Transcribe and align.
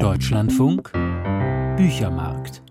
Deutschlandfunk 0.00 0.92
Büchermarkt 1.76 2.62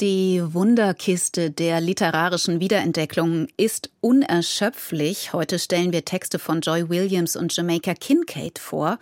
die 0.00 0.42
Wunderkiste 0.42 1.52
der 1.52 1.80
literarischen 1.80 2.58
Wiederentdeckung 2.58 3.46
ist 3.56 3.90
unerschöpflich. 4.00 5.32
Heute 5.32 5.60
stellen 5.60 5.92
wir 5.92 6.04
Texte 6.04 6.40
von 6.40 6.60
Joy 6.60 6.88
Williams 6.88 7.36
und 7.36 7.56
Jamaica 7.56 7.94
Kincaid 7.94 8.58
vor. 8.58 8.98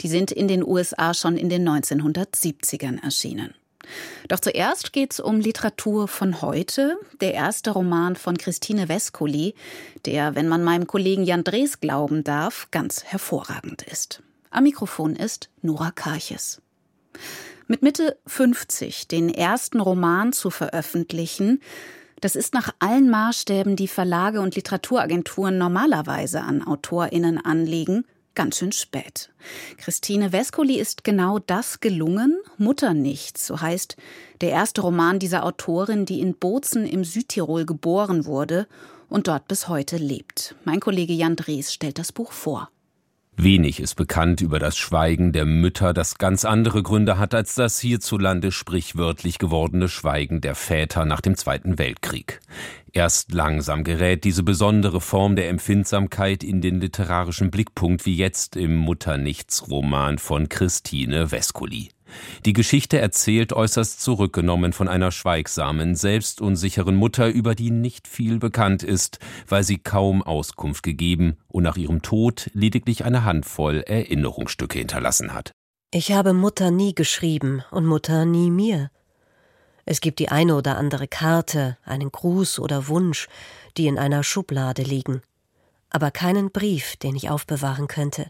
Die 0.00 0.06
sind 0.06 0.30
in 0.30 0.46
den 0.46 0.64
USA 0.64 1.12
schon 1.12 1.36
in 1.36 1.48
den 1.48 1.68
1970ern 1.68 3.02
erschienen. 3.02 3.52
Doch 4.28 4.38
zuerst 4.38 4.92
geht 4.92 5.14
es 5.14 5.20
um 5.20 5.40
Literatur 5.40 6.06
von 6.06 6.40
heute. 6.40 6.98
Der 7.20 7.34
erste 7.34 7.72
Roman 7.72 8.14
von 8.14 8.38
Christine 8.38 8.88
Vescoli, 8.88 9.54
der, 10.06 10.36
wenn 10.36 10.46
man 10.46 10.62
meinem 10.62 10.86
Kollegen 10.86 11.24
Jan 11.24 11.42
Drees 11.42 11.80
glauben 11.80 12.22
darf, 12.22 12.68
ganz 12.70 13.02
hervorragend 13.02 13.82
ist. 13.82 14.22
Am 14.54 14.62
Mikrofon 14.62 15.16
ist 15.16 15.50
Nora 15.62 15.90
Karches. 15.90 16.62
Mit 17.66 17.82
Mitte 17.82 18.16
50 18.28 19.08
den 19.08 19.28
ersten 19.28 19.80
Roman 19.80 20.32
zu 20.32 20.48
veröffentlichen, 20.50 21.60
das 22.20 22.36
ist 22.36 22.54
nach 22.54 22.72
allen 22.78 23.10
Maßstäben, 23.10 23.74
die 23.74 23.88
Verlage 23.88 24.40
und 24.40 24.54
Literaturagenturen 24.54 25.58
normalerweise 25.58 26.42
an 26.42 26.64
AutorInnen 26.64 27.44
anlegen, 27.44 28.06
ganz 28.36 28.58
schön 28.58 28.70
spät. 28.70 29.32
Christine 29.76 30.30
Vescoli 30.30 30.78
ist 30.78 31.02
genau 31.02 31.40
das 31.40 31.80
gelungen. 31.80 32.38
Mutter 32.56 32.94
nichts, 32.94 33.48
so 33.48 33.60
heißt 33.60 33.96
der 34.40 34.50
erste 34.50 34.82
Roman 34.82 35.18
dieser 35.18 35.42
Autorin, 35.42 36.06
die 36.06 36.20
in 36.20 36.36
Bozen 36.36 36.86
im 36.86 37.02
Südtirol 37.02 37.66
geboren 37.66 38.24
wurde 38.24 38.68
und 39.08 39.26
dort 39.26 39.48
bis 39.48 39.66
heute 39.66 39.96
lebt. 39.96 40.54
Mein 40.62 40.78
Kollege 40.78 41.12
Jan 41.12 41.34
Drees 41.34 41.72
stellt 41.72 41.98
das 41.98 42.12
Buch 42.12 42.30
vor. 42.30 42.70
Wenig 43.36 43.80
ist 43.80 43.96
bekannt 43.96 44.40
über 44.40 44.60
das 44.60 44.76
Schweigen 44.76 45.32
der 45.32 45.44
Mütter, 45.44 45.92
das 45.92 46.18
ganz 46.18 46.44
andere 46.44 46.84
Gründe 46.84 47.18
hat 47.18 47.34
als 47.34 47.56
das 47.56 47.80
hierzulande 47.80 48.52
sprichwörtlich 48.52 49.38
gewordene 49.38 49.88
Schweigen 49.88 50.40
der 50.40 50.54
Väter 50.54 51.04
nach 51.04 51.20
dem 51.20 51.36
Zweiten 51.36 51.76
Weltkrieg. 51.76 52.40
Erst 52.92 53.32
langsam 53.32 53.82
gerät 53.82 54.22
diese 54.22 54.44
besondere 54.44 55.00
Form 55.00 55.34
der 55.34 55.48
Empfindsamkeit 55.48 56.44
in 56.44 56.60
den 56.60 56.80
literarischen 56.80 57.50
Blickpunkt, 57.50 58.06
wie 58.06 58.16
jetzt 58.16 58.54
im 58.54 58.76
Mutternichts-Roman 58.76 60.18
von 60.18 60.48
Christine 60.48 61.32
Vescoli. 61.32 61.90
Die 62.44 62.52
Geschichte 62.52 62.98
erzählt 62.98 63.52
äußerst 63.52 64.00
zurückgenommen 64.00 64.72
von 64.72 64.88
einer 64.88 65.10
schweigsamen, 65.10 65.94
selbstunsicheren 65.94 66.96
Mutter, 66.96 67.28
über 67.28 67.54
die 67.54 67.70
nicht 67.70 68.08
viel 68.08 68.38
bekannt 68.38 68.82
ist, 68.82 69.18
weil 69.48 69.64
sie 69.64 69.78
kaum 69.78 70.22
Auskunft 70.22 70.82
gegeben 70.82 71.36
und 71.48 71.62
nach 71.62 71.76
ihrem 71.76 72.02
Tod 72.02 72.50
lediglich 72.52 73.04
eine 73.04 73.24
Handvoll 73.24 73.82
Erinnerungsstücke 73.86 74.78
hinterlassen 74.78 75.34
hat. 75.34 75.52
Ich 75.90 76.12
habe 76.12 76.32
Mutter 76.32 76.70
nie 76.70 76.94
geschrieben 76.94 77.62
und 77.70 77.86
Mutter 77.86 78.24
nie 78.24 78.50
mir. 78.50 78.90
Es 79.84 80.00
gibt 80.00 80.18
die 80.18 80.30
eine 80.30 80.56
oder 80.56 80.76
andere 80.76 81.06
Karte, 81.06 81.76
einen 81.84 82.10
Gruß 82.10 82.58
oder 82.58 82.88
Wunsch, 82.88 83.28
die 83.76 83.86
in 83.86 83.98
einer 83.98 84.24
Schublade 84.24 84.82
liegen, 84.82 85.22
aber 85.90 86.10
keinen 86.10 86.50
Brief, 86.50 86.96
den 86.96 87.14
ich 87.14 87.30
aufbewahren 87.30 87.86
könnte. 87.86 88.28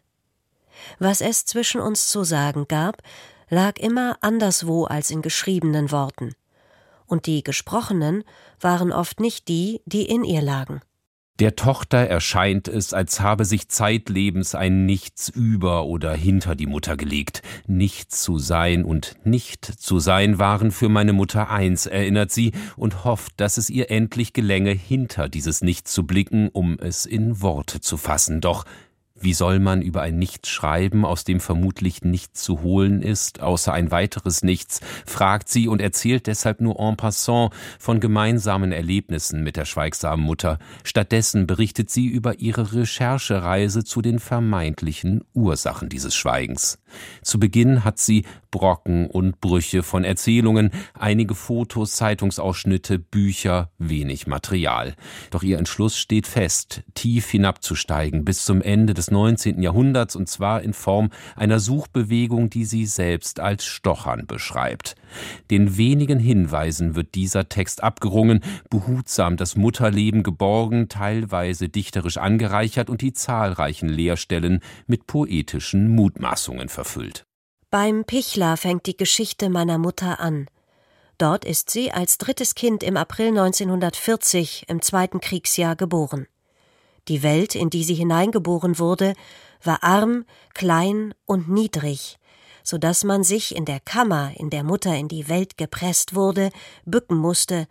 Was 0.98 1.20
es 1.20 1.44
zwischen 1.44 1.80
uns 1.80 2.08
zu 2.08 2.24
sagen 2.24 2.66
gab, 2.68 3.02
lag 3.48 3.78
immer 3.78 4.18
anderswo 4.20 4.84
als 4.84 5.10
in 5.10 5.22
geschriebenen 5.22 5.90
Worten, 5.90 6.34
und 7.06 7.26
die 7.26 7.42
gesprochenen 7.42 8.24
waren 8.60 8.92
oft 8.92 9.20
nicht 9.20 9.48
die, 9.48 9.80
die 9.86 10.06
in 10.06 10.24
ihr 10.24 10.42
lagen. 10.42 10.80
Der 11.40 11.56
Tochter 11.56 11.98
erscheint 11.98 12.68
es, 12.68 12.94
als 12.94 13.18
habe 13.18 13.44
sich 13.44 13.68
zeitlebens 13.68 14.54
ein 14.54 14.86
Nichts 14.86 15.28
über 15.28 15.84
oder 15.84 16.14
hinter 16.14 16.54
die 16.54 16.68
Mutter 16.68 16.96
gelegt. 16.96 17.42
Nichts 17.66 18.22
zu 18.22 18.38
sein 18.38 18.84
und 18.84 19.16
nicht 19.24 19.64
zu 19.64 19.98
sein 19.98 20.38
waren 20.38 20.70
für 20.70 20.88
meine 20.88 21.12
Mutter 21.12 21.50
eins, 21.50 21.86
erinnert 21.86 22.30
sie 22.30 22.52
und 22.76 23.02
hofft, 23.02 23.32
dass 23.38 23.56
es 23.56 23.68
ihr 23.68 23.90
endlich 23.90 24.32
gelänge, 24.32 24.70
hinter 24.70 25.28
dieses 25.28 25.60
Nichts 25.60 25.92
zu 25.92 26.06
blicken, 26.06 26.50
um 26.50 26.78
es 26.78 27.04
in 27.04 27.42
Worte 27.42 27.80
zu 27.80 27.96
fassen. 27.96 28.40
Doch 28.40 28.64
wie 29.24 29.32
soll 29.34 29.58
man 29.58 29.82
über 29.82 30.02
ein 30.02 30.18
Nichts 30.18 30.50
schreiben, 30.50 31.04
aus 31.04 31.24
dem 31.24 31.40
vermutlich 31.40 32.02
nichts 32.02 32.42
zu 32.42 32.62
holen 32.62 33.02
ist, 33.02 33.40
außer 33.40 33.72
ein 33.72 33.90
weiteres 33.90 34.42
Nichts, 34.42 34.80
fragt 35.06 35.48
sie 35.48 35.66
und 35.66 35.80
erzählt 35.80 36.26
deshalb 36.26 36.60
nur 36.60 36.78
en 36.78 36.96
passant 36.96 37.52
von 37.78 38.00
gemeinsamen 38.00 38.70
Erlebnissen 38.70 39.42
mit 39.42 39.56
der 39.56 39.64
schweigsamen 39.64 40.24
Mutter. 40.24 40.58
Stattdessen 40.84 41.46
berichtet 41.46 41.90
sie 41.90 42.06
über 42.06 42.38
ihre 42.38 42.74
Recherchereise 42.74 43.82
zu 43.84 44.02
den 44.02 44.18
vermeintlichen 44.18 45.24
Ursachen 45.32 45.88
dieses 45.88 46.14
Schweigens. 46.14 46.78
Zu 47.22 47.40
Beginn 47.40 47.84
hat 47.84 47.98
sie 47.98 48.24
Brocken 48.50 49.08
und 49.08 49.40
Brüche 49.40 49.82
von 49.82 50.04
Erzählungen, 50.04 50.70
einige 50.96 51.34
Fotos, 51.34 51.92
Zeitungsausschnitte, 51.92 53.00
Bücher, 53.00 53.70
wenig 53.78 54.28
Material. 54.28 54.94
Doch 55.30 55.42
ihr 55.42 55.58
Entschluss 55.58 55.98
steht 55.98 56.28
fest, 56.28 56.82
tief 56.94 57.30
hinabzusteigen 57.30 58.24
bis 58.24 58.44
zum 58.44 58.62
Ende 58.62 58.94
des 58.94 59.10
19. 59.14 59.62
Jahrhunderts 59.62 60.14
und 60.16 60.28
zwar 60.28 60.62
in 60.62 60.74
Form 60.74 61.08
einer 61.36 61.60
Suchbewegung, 61.60 62.50
die 62.50 62.66
sie 62.66 62.84
selbst 62.84 63.40
als 63.40 63.64
Stochern 63.64 64.26
beschreibt. 64.26 64.96
Den 65.50 65.78
wenigen 65.78 66.18
Hinweisen 66.18 66.96
wird 66.96 67.14
dieser 67.14 67.48
Text 67.48 67.82
abgerungen, 67.82 68.40
behutsam 68.68 69.36
das 69.36 69.56
Mutterleben 69.56 70.22
geborgen, 70.22 70.88
teilweise 70.88 71.68
dichterisch 71.68 72.18
angereichert 72.18 72.90
und 72.90 73.00
die 73.00 73.12
zahlreichen 73.12 73.88
Leerstellen 73.88 74.60
mit 74.86 75.06
poetischen 75.06 75.88
Mutmaßungen 75.88 76.68
verfüllt. 76.68 77.24
Beim 77.70 78.04
Pichler 78.04 78.56
fängt 78.56 78.86
die 78.86 78.96
Geschichte 78.96 79.48
meiner 79.48 79.78
Mutter 79.78 80.20
an. 80.20 80.46
Dort 81.18 81.44
ist 81.44 81.70
sie 81.70 81.92
als 81.92 82.18
drittes 82.18 82.54
Kind 82.54 82.82
im 82.82 82.96
April 82.96 83.28
1940 83.28 84.66
im 84.68 84.82
zweiten 84.82 85.20
Kriegsjahr 85.20 85.76
geboren. 85.76 86.26
Die 87.08 87.22
Welt, 87.22 87.54
in 87.54 87.70
die 87.70 87.84
sie 87.84 87.94
hineingeboren 87.94 88.78
wurde, 88.78 89.14
war 89.62 89.82
arm, 89.82 90.24
klein 90.54 91.14
und 91.26 91.48
niedrig, 91.48 92.18
so 92.62 92.78
dass 92.78 93.04
man 93.04 93.24
sich 93.24 93.54
in 93.54 93.64
der 93.64 93.80
Kammer, 93.80 94.32
in 94.36 94.50
der 94.50 94.64
Mutter 94.64 94.94
in 94.94 95.08
die 95.08 95.28
Welt 95.28 95.58
gepresst 95.58 96.14
wurde, 96.14 96.50
bücken 96.84 97.16
musste, 97.16 97.66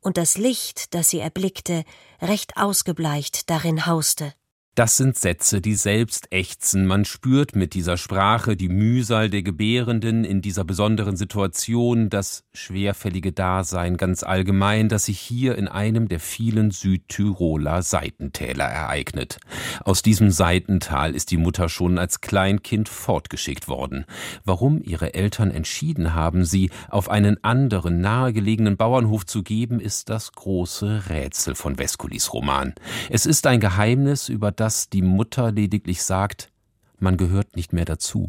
und 0.00 0.16
das 0.16 0.38
Licht, 0.38 0.94
das 0.94 1.10
sie 1.10 1.18
erblickte, 1.18 1.84
recht 2.22 2.56
ausgebleicht 2.56 3.50
darin 3.50 3.86
hauste. 3.86 4.32
Das 4.78 4.96
sind 4.96 5.18
Sätze, 5.18 5.60
die 5.60 5.74
selbst 5.74 6.28
ächzen. 6.30 6.86
Man 6.86 7.04
spürt 7.04 7.56
mit 7.56 7.74
dieser 7.74 7.96
Sprache 7.96 8.54
die 8.56 8.68
Mühsal 8.68 9.28
der 9.28 9.42
Gebärenden 9.42 10.22
in 10.22 10.40
dieser 10.40 10.62
besonderen 10.62 11.16
Situation, 11.16 12.10
das 12.10 12.44
schwerfällige 12.52 13.32
Dasein 13.32 13.96
ganz 13.96 14.22
allgemein, 14.22 14.88
das 14.88 15.06
sich 15.06 15.18
hier 15.18 15.58
in 15.58 15.66
einem 15.66 16.06
der 16.06 16.20
vielen 16.20 16.70
Südtiroler 16.70 17.82
Seitentäler 17.82 18.66
ereignet. 18.66 19.40
Aus 19.82 20.02
diesem 20.02 20.30
Seitental 20.30 21.12
ist 21.12 21.32
die 21.32 21.38
Mutter 21.38 21.68
schon 21.68 21.98
als 21.98 22.20
Kleinkind 22.20 22.88
fortgeschickt 22.88 23.66
worden. 23.66 24.04
Warum 24.44 24.80
ihre 24.80 25.12
Eltern 25.12 25.50
entschieden 25.50 26.14
haben, 26.14 26.44
sie 26.44 26.70
auf 26.88 27.10
einen 27.10 27.42
anderen 27.42 28.00
nahegelegenen 28.00 28.76
Bauernhof 28.76 29.26
zu 29.26 29.42
geben, 29.42 29.80
ist 29.80 30.08
das 30.08 30.30
große 30.30 31.08
Rätsel 31.10 31.56
von 31.56 31.78
Vescolis 31.78 32.32
Roman. 32.32 32.74
Es 33.10 33.26
ist 33.26 33.44
ein 33.48 33.58
Geheimnis, 33.58 34.28
über 34.28 34.52
das 34.52 34.67
dass 34.68 34.90
die 34.90 35.00
Mutter 35.00 35.50
lediglich 35.50 36.02
sagt, 36.02 36.52
man 36.98 37.16
gehört 37.16 37.56
nicht 37.56 37.72
mehr 37.72 37.86
dazu. 37.86 38.28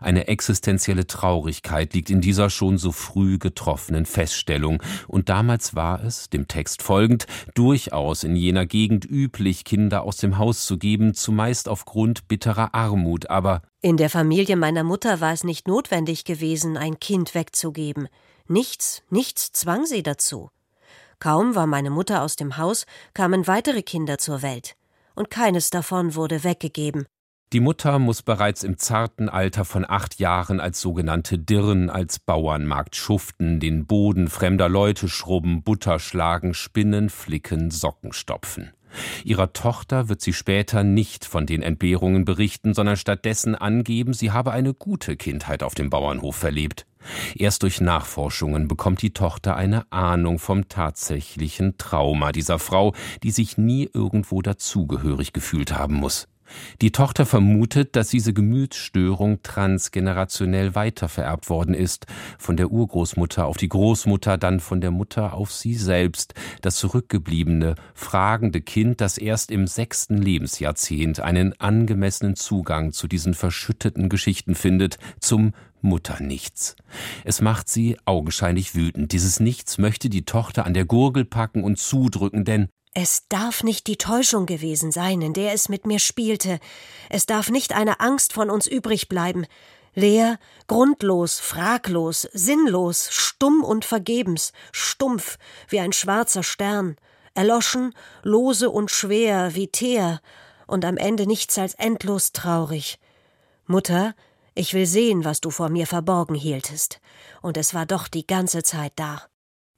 Eine 0.00 0.26
existenzielle 0.26 1.06
Traurigkeit 1.06 1.92
liegt 1.92 2.08
in 2.08 2.22
dieser 2.22 2.48
schon 2.48 2.78
so 2.78 2.92
früh 2.92 3.36
getroffenen 3.36 4.06
Feststellung, 4.06 4.82
und 5.06 5.28
damals 5.28 5.74
war 5.74 6.02
es, 6.02 6.30
dem 6.30 6.48
Text 6.48 6.80
folgend, 6.80 7.26
durchaus 7.52 8.24
in 8.24 8.36
jener 8.36 8.64
Gegend 8.64 9.04
üblich, 9.04 9.64
Kinder 9.64 10.04
aus 10.04 10.16
dem 10.16 10.38
Haus 10.38 10.64
zu 10.64 10.78
geben, 10.78 11.12
zumeist 11.12 11.68
aufgrund 11.68 12.26
bitterer 12.26 12.74
Armut, 12.74 13.28
aber 13.28 13.60
in 13.82 13.98
der 13.98 14.08
Familie 14.08 14.56
meiner 14.56 14.82
Mutter 14.82 15.20
war 15.20 15.34
es 15.34 15.44
nicht 15.44 15.68
notwendig 15.68 16.24
gewesen, 16.24 16.78
ein 16.78 16.98
Kind 17.00 17.34
wegzugeben. 17.34 18.08
Nichts, 18.48 19.02
nichts 19.10 19.52
zwang 19.52 19.84
sie 19.84 20.02
dazu. 20.02 20.48
Kaum 21.18 21.54
war 21.54 21.66
meine 21.66 21.90
Mutter 21.90 22.22
aus 22.22 22.36
dem 22.36 22.56
Haus, 22.56 22.86
kamen 23.12 23.46
weitere 23.46 23.82
Kinder 23.82 24.16
zur 24.16 24.40
Welt 24.40 24.74
und 25.14 25.30
keines 25.30 25.70
davon 25.70 26.14
wurde 26.14 26.44
weggegeben. 26.44 27.06
Die 27.52 27.60
Mutter 27.60 27.98
muss 27.98 28.22
bereits 28.22 28.62
im 28.62 28.78
zarten 28.78 29.28
Alter 29.28 29.64
von 29.64 29.84
acht 29.88 30.20
Jahren 30.20 30.60
als 30.60 30.80
sogenannte 30.80 31.36
Dirn 31.36 31.90
als 31.90 32.20
Bauernmarkt 32.20 32.94
schuften, 32.94 33.58
den 33.58 33.86
Boden 33.86 34.28
fremder 34.28 34.68
Leute 34.68 35.08
schrubben, 35.08 35.64
Butter 35.64 35.98
schlagen, 35.98 36.54
spinnen, 36.54 37.10
flicken, 37.10 37.72
Socken 37.72 38.12
stopfen. 38.12 38.70
Ihrer 39.24 39.52
Tochter 39.52 40.08
wird 40.08 40.20
sie 40.20 40.32
später 40.32 40.84
nicht 40.84 41.24
von 41.24 41.46
den 41.46 41.62
Entbehrungen 41.62 42.24
berichten, 42.24 42.72
sondern 42.72 42.96
stattdessen 42.96 43.56
angeben, 43.56 44.12
sie 44.12 44.30
habe 44.30 44.52
eine 44.52 44.72
gute 44.72 45.16
Kindheit 45.16 45.64
auf 45.64 45.74
dem 45.74 45.90
Bauernhof 45.90 46.36
verlebt. 46.36 46.86
Erst 47.34 47.62
durch 47.62 47.80
Nachforschungen 47.80 48.68
bekommt 48.68 49.02
die 49.02 49.12
Tochter 49.12 49.56
eine 49.56 49.90
Ahnung 49.90 50.38
vom 50.38 50.68
tatsächlichen 50.68 51.78
Trauma 51.78 52.32
dieser 52.32 52.58
Frau, 52.58 52.94
die 53.22 53.30
sich 53.30 53.58
nie 53.58 53.88
irgendwo 53.92 54.42
dazugehörig 54.42 55.32
gefühlt 55.32 55.72
haben 55.72 55.94
muss. 55.94 56.28
Die 56.80 56.92
Tochter 56.92 57.26
vermutet, 57.26 57.96
dass 57.96 58.08
diese 58.08 58.32
Gemütsstörung 58.32 59.42
transgenerationell 59.42 60.74
weitervererbt 60.74 61.50
worden 61.50 61.74
ist, 61.74 62.06
von 62.38 62.56
der 62.56 62.70
Urgroßmutter 62.70 63.46
auf 63.46 63.56
die 63.56 63.68
Großmutter, 63.68 64.38
dann 64.38 64.60
von 64.60 64.80
der 64.80 64.90
Mutter 64.90 65.34
auf 65.34 65.52
sie 65.52 65.74
selbst, 65.74 66.34
das 66.62 66.76
zurückgebliebene, 66.76 67.74
fragende 67.94 68.60
Kind, 68.60 69.00
das 69.00 69.18
erst 69.18 69.50
im 69.50 69.66
sechsten 69.66 70.18
Lebensjahrzehnt 70.18 71.20
einen 71.20 71.58
angemessenen 71.60 72.36
Zugang 72.36 72.92
zu 72.92 73.08
diesen 73.08 73.34
verschütteten 73.34 74.08
Geschichten 74.08 74.54
findet, 74.54 74.98
zum 75.20 75.52
Mutternichts. 75.82 76.76
Es 77.24 77.40
macht 77.40 77.68
sie 77.68 77.96
augenscheinlich 78.04 78.74
wütend. 78.74 79.12
Dieses 79.12 79.40
Nichts 79.40 79.78
möchte 79.78 80.10
die 80.10 80.24
Tochter 80.24 80.66
an 80.66 80.74
der 80.74 80.84
Gurgel 80.84 81.24
packen 81.24 81.64
und 81.64 81.78
zudrücken, 81.78 82.44
denn 82.44 82.68
es 82.92 83.28
darf 83.28 83.62
nicht 83.62 83.86
die 83.86 83.96
Täuschung 83.96 84.46
gewesen 84.46 84.90
sein, 84.90 85.22
in 85.22 85.32
der 85.32 85.52
es 85.52 85.68
mit 85.68 85.86
mir 85.86 86.00
spielte. 86.00 86.58
Es 87.08 87.24
darf 87.24 87.48
nicht 87.48 87.72
eine 87.72 88.00
Angst 88.00 88.32
von 88.32 88.50
uns 88.50 88.66
übrig 88.66 89.08
bleiben. 89.08 89.46
Leer, 89.94 90.38
grundlos, 90.66 91.38
fraglos, 91.38 92.28
sinnlos, 92.32 93.08
stumm 93.12 93.62
und 93.62 93.84
vergebens, 93.84 94.52
stumpf 94.72 95.38
wie 95.68 95.80
ein 95.80 95.92
schwarzer 95.92 96.42
Stern, 96.42 96.96
erloschen, 97.34 97.94
lose 98.22 98.70
und 98.70 98.90
schwer 98.90 99.54
wie 99.54 99.68
Teer 99.68 100.20
und 100.66 100.84
am 100.84 100.96
Ende 100.96 101.26
nichts 101.26 101.58
als 101.58 101.74
endlos 101.74 102.32
traurig. 102.32 102.98
Mutter, 103.66 104.14
ich 104.54 104.74
will 104.74 104.86
sehen, 104.86 105.24
was 105.24 105.40
du 105.40 105.50
vor 105.50 105.68
mir 105.68 105.86
verborgen 105.86 106.34
hieltest. 106.34 107.00
Und 107.40 107.56
es 107.56 107.72
war 107.72 107.86
doch 107.86 108.08
die 108.08 108.26
ganze 108.26 108.62
Zeit 108.62 108.92
da. 108.96 109.29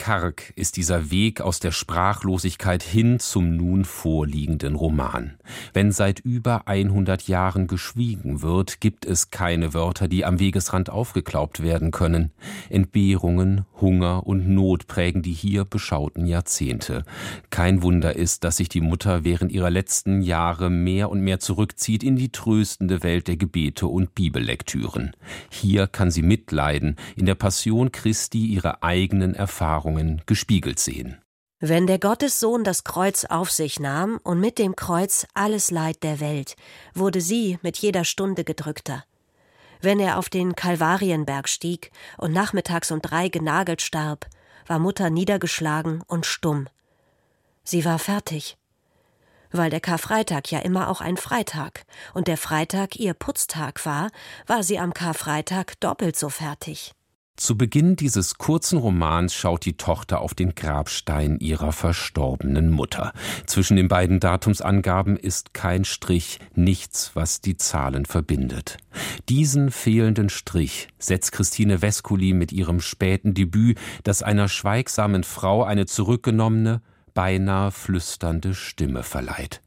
Karg 0.03 0.53
ist 0.57 0.77
dieser 0.79 1.13
Weg 1.13 1.41
aus 1.41 1.61
der 1.61 1.71
Sprachlosigkeit 1.71 2.83
hin 2.83 3.21
zum 3.21 3.57
nun 3.57 3.85
vorliegenden 3.85 4.75
Roman. 4.75 5.35
Wenn 5.75 5.93
seit 5.93 6.19
über 6.19 6.67
100 6.67 7.29
Jahren 7.29 7.69
geschwiegen 7.69 8.43
wird, 8.43 8.81
gibt 8.81 9.07
es 9.07 9.31
keine 9.31 9.75
Wörter, 9.75 10.09
die 10.09 10.25
am 10.25 10.41
Wegesrand 10.41 10.91
aufgeklaubt 10.91 11.63
werden 11.63 11.93
können. 11.93 12.33
Entbehrungen, 12.69 13.65
Hunger 13.81 14.27
und 14.27 14.49
Not 14.49 14.89
prägen 14.89 15.23
die 15.23 15.33
hier 15.33 15.65
beschauten 15.65 16.27
Jahrzehnte. 16.27 17.05
Kein 17.51 17.85
Wunder 17.85 18.17
ist, 18.17 18.43
dass 18.43 18.57
sich 18.57 18.69
die 18.69 18.81
Mutter 18.81 19.23
während 19.23 19.53
ihrer 19.53 19.71
letzten 19.71 20.21
Jahre 20.21 20.69
mehr 20.69 21.11
und 21.11 21.21
mehr 21.21 21.39
zurückzieht 21.39 22.03
in 22.03 22.17
die 22.17 22.33
tröstende 22.33 23.05
Welt 23.05 23.29
der 23.29 23.37
Gebete 23.37 23.87
und 23.87 24.17
Bibellektüren. 24.17 25.13
Hier 25.49 25.87
kann 25.87 26.11
sie 26.11 26.23
mitleiden, 26.23 26.97
in 27.15 27.27
der 27.27 27.37
Passion 27.37 27.93
Christi 27.93 28.47
ihre 28.47 28.83
eigenen 28.83 29.37
Erfahrungen 29.37 29.92
Erfahrungen 29.93 30.23
gespiegelt 30.27 30.79
sehen. 30.79 31.19
Wenn 31.61 31.87
der 31.87 31.99
Gottessohn 31.99 32.65
das 32.65 32.83
Kreuz 32.83 33.25
auf 33.25 33.51
sich 33.51 33.79
nahm 33.79 34.19
und 34.25 34.41
mit 34.41 34.59
dem 34.59 34.75
Kreuz 34.75 35.27
alles 35.35 35.71
Leid 35.71 36.03
der 36.03 36.19
Welt, 36.19 36.57
wurde 36.93 37.21
sie 37.21 37.59
mit 37.63 37.77
jeder 37.79 38.05
Stunde 38.05 38.43
gedrückter. 38.43 39.05
Wenn 39.81 40.01
er 40.01 40.19
auf 40.19 40.29
den 40.29 40.57
Kalvarienberg 40.57 41.49
stieg 41.49 41.93
und 42.19 42.33
nachmittags 42.33 42.91
um 42.91 43.01
drei 43.01 43.29
genagelt 43.29 43.81
starb, 43.83 44.27
war 44.67 44.79
Mutter 44.79 45.11
niedergeschlagen 45.11 46.03
und 46.07 46.27
stumm. 46.27 46.69
Sie 47.65 47.85
war 47.85 47.99
fertig. 47.99 48.57
Weil 49.53 49.71
der 49.71 49.81
Karfreitag 49.81 50.51
ja 50.51 50.61
immer 50.61 50.89
auch 50.89 51.01
ein 51.01 51.17
Freitag 51.17 51.85
und 52.15 52.27
der 52.27 52.39
Freitag 52.39 52.97
ihr 52.97 53.15
Putztag 53.15 53.85
war, 53.87 54.11
war 54.47 54.63
sie 54.63 54.79
am 54.79 54.95
Karfreitag 54.95 55.79
doppelt 55.81 56.17
so 56.17 56.29
fertig. 56.29 56.93
Zu 57.37 57.57
Beginn 57.57 57.97
dieses 57.97 58.37
kurzen 58.37 58.79
Romans 58.79 59.35
schaut 59.35 59.65
die 59.65 59.79
Tochter 59.79 60.21
auf 60.21 60.35
den 60.35 60.55
Grabstein 60.55 61.39
ihrer 61.41 61.73
verstorbenen 61.73 62.71
Mutter. 62.71 63.15
Zwischen 63.47 63.77
den 63.79 63.89
beiden 63.89 64.21
Datumsangaben 64.21 65.17
ist 65.17 65.55
kein 65.55 65.87
Strich, 65.87 66.41
nichts, 66.55 67.13
was 67.15 67.41
die 67.41 67.57
Zahlen 67.57 68.05
verbindet. 68.05 68.77
Diesen 69.31 69.71
fehlenden 69.71 70.29
Strich 70.29 70.89
setzt 70.99 71.33
Christine 71.33 71.81
Vesculi 71.81 72.35
mit 72.35 72.53
ihrem 72.53 72.81
späten 72.81 73.33
Debüt, 73.33 73.79
das 74.05 74.23
einer 74.23 74.49
schweigsamen 74.49 75.25
Frau 75.25 75.65
eine 75.65 75.87
zurückgenommene, 75.87 76.83
beinahe 77.15 77.71
flüsternde 77.71 78.55
Stimme 78.55 79.03
verleiht. 79.03 79.63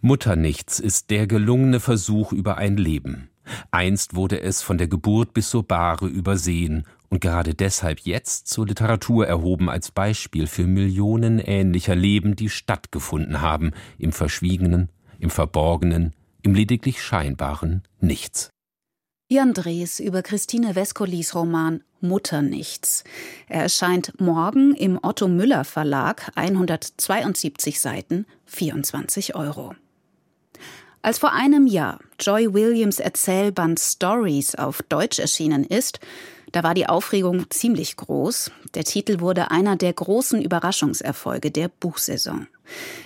Mutternichts 0.00 0.80
ist 0.80 1.10
der 1.10 1.26
gelungene 1.26 1.80
Versuch 1.80 2.32
über 2.32 2.56
ein 2.56 2.78
Leben. 2.78 3.28
Einst 3.70 4.14
wurde 4.14 4.40
es 4.40 4.62
von 4.62 4.78
der 4.78 4.88
Geburt 4.88 5.34
bis 5.34 5.50
zur 5.50 5.62
Bahre 5.62 6.06
übersehen 6.06 6.84
und 7.08 7.20
gerade 7.20 7.54
deshalb 7.54 8.00
jetzt 8.00 8.46
zur 8.46 8.66
Literatur 8.66 9.26
erhoben 9.26 9.68
als 9.68 9.90
Beispiel 9.90 10.46
für 10.46 10.66
Millionen 10.66 11.38
ähnlicher 11.38 11.96
Leben, 11.96 12.36
die 12.36 12.48
stattgefunden 12.48 13.40
haben, 13.40 13.72
im 13.98 14.12
Verschwiegenen, 14.12 14.90
im 15.18 15.30
Verborgenen, 15.30 16.14
im 16.42 16.54
lediglich 16.54 17.02
Scheinbaren 17.02 17.82
Nichts. 18.00 18.50
Jan 19.28 19.54
Drees 19.54 20.00
über 20.00 20.22
Christine 20.22 20.74
Vescolis 20.74 21.34
Roman 21.34 21.84
Mutternichts. 22.00 23.04
Er 23.46 23.62
erscheint 23.62 24.20
morgen 24.20 24.74
im 24.74 24.98
Otto 25.00 25.28
Müller 25.28 25.64
Verlag, 25.64 26.32
172 26.34 27.78
Seiten, 27.78 28.26
24 28.46 29.36
Euro. 29.36 29.74
Als 31.02 31.18
vor 31.18 31.32
einem 31.32 31.66
Jahr 31.66 31.98
Joy 32.18 32.52
Williams 32.52 32.98
Erzählband 32.98 33.80
Stories 33.80 34.54
auf 34.54 34.82
Deutsch 34.82 35.18
erschienen 35.18 35.64
ist, 35.64 35.98
da 36.52 36.62
war 36.62 36.74
die 36.74 36.90
Aufregung 36.90 37.48
ziemlich 37.48 37.96
groß. 37.96 38.50
Der 38.74 38.84
Titel 38.84 39.20
wurde 39.20 39.50
einer 39.50 39.76
der 39.76 39.94
großen 39.94 40.42
Überraschungserfolge 40.42 41.50
der 41.50 41.68
Buchsaison. 41.68 42.48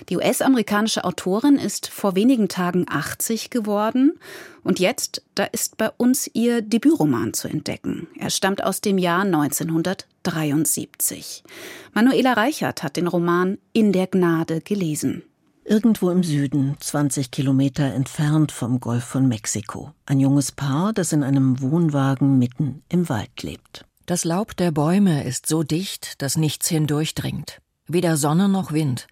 Die 0.09 0.17
US-amerikanische 0.17 1.05
Autorin 1.05 1.55
ist 1.55 1.87
vor 1.87 2.15
wenigen 2.15 2.49
Tagen 2.49 2.85
80 2.89 3.49
geworden 3.49 4.19
und 4.63 4.79
jetzt, 4.79 5.23
da 5.33 5.45
ist 5.45 5.77
bei 5.77 5.89
uns 5.95 6.29
ihr 6.33 6.61
Debütroman 6.61 7.33
zu 7.33 7.47
entdecken. 7.47 8.09
Er 8.19 8.29
stammt 8.29 8.61
aus 8.61 8.81
dem 8.81 8.97
Jahr 8.97 9.21
1973. 9.21 11.45
Manuela 11.93 12.33
Reichert 12.33 12.83
hat 12.83 12.97
den 12.97 13.07
Roman 13.07 13.57
In 13.71 13.93
der 13.93 14.07
Gnade 14.07 14.59
gelesen. 14.59 15.23
Irgendwo 15.67 16.11
im 16.11 16.21
Süden, 16.21 16.77
20 16.79 17.31
Kilometer 17.31 17.85
entfernt 17.85 18.51
vom 18.51 18.79
Golf 18.79 19.03
von 19.03 19.27
Mexiko. 19.27 19.91
Ein 20.05 20.19
junges 20.19 20.51
Paar, 20.51 20.93
das 20.93 21.11
in 21.11 21.23
einem 21.23 21.59
Wohnwagen 21.59 22.37
mitten 22.37 22.83
im 22.87 23.09
Wald 23.09 23.41
lebt. 23.41 23.83
Das 24.05 24.25
Laub 24.25 24.55
der 24.55 24.69
Bäume 24.69 25.23
ist 25.23 25.47
so 25.47 25.63
dicht, 25.63 26.21
dass 26.21 26.37
nichts 26.37 26.69
hindurchdringt. 26.69 27.61
Weder 27.87 28.15
Sonne 28.15 28.47
noch 28.47 28.73
Wind. 28.73 29.07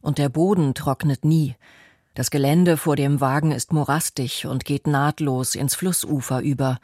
Und 0.00 0.18
der 0.18 0.28
Boden 0.28 0.74
trocknet 0.74 1.24
nie. 1.24 1.56
Das 2.14 2.30
Gelände 2.30 2.76
vor 2.76 2.94
dem 2.94 3.20
Wagen 3.20 3.50
ist 3.50 3.72
morastig 3.72 4.46
und 4.46 4.64
geht 4.64 4.86
nahtlos 4.86 5.56
ins 5.56 5.74
Flussufer 5.74 6.40
über. 6.40 6.78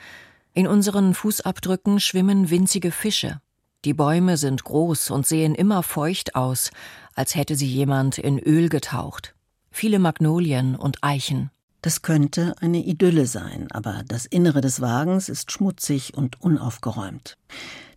In 0.53 0.67
unseren 0.67 1.15
Fußabdrücken 1.15 2.01
schwimmen 2.01 2.51
winzige 2.51 2.91
Fische. 2.91 3.41
Die 3.85 3.95
Bäume 3.95 4.37
sind 4.37 4.63
groß 4.63 5.11
und 5.11 5.27
sehen 5.27 5.57
immer 5.57 5.83
feucht 5.83 6.37
aus, 6.37 6.71
als 7.15 7.35
hätte 7.35 7.57
sie 7.57 7.67
jemand 7.67 8.19
in 8.19 8.39
Öl 8.39 8.69
getaucht. 8.69 9.35
Viele 9.71 9.99
Magnolien 9.99 10.77
und 10.77 10.99
Eichen. 11.03 11.51
Das 11.83 12.03
könnte 12.03 12.55
eine 12.61 12.85
Idylle 12.85 13.27
sein, 13.27 13.67
aber 13.73 14.05
das 14.07 14.25
Innere 14.27 14.61
des 14.61 14.81
Wagens 14.81 15.29
ist 15.29 15.51
schmutzig 15.51 16.15
und 16.15 16.41
unaufgeräumt. 16.41 17.37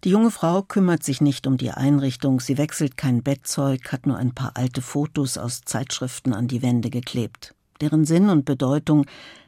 Die 0.04 0.10
junge 0.10 0.32
Frau 0.32 0.64
kümmert 0.64 1.04
sich 1.04 1.22
nicht 1.22 1.46
um 1.46 1.58
die 1.58 1.72
Einrichtung, 1.72 2.40
sie 2.40 2.58
wechselt 2.58 2.98
kein 2.98 3.22
Bettzeug, 3.22 3.92
hat 3.92 4.08
nur 4.08 4.18
ein 4.18 4.34
paar 4.34 4.52
alte 4.56 4.82
Fotos 4.82 5.38
aus 5.38 5.62
Zeitschriften 5.62 6.34
an 6.34 6.48
die 6.48 6.64
Wände 6.64 6.90
geklebt. 6.90 7.54
Deren 7.80 8.06
Sinn 8.06 8.30
und 8.30 8.46
Bedeutung 8.46 9.06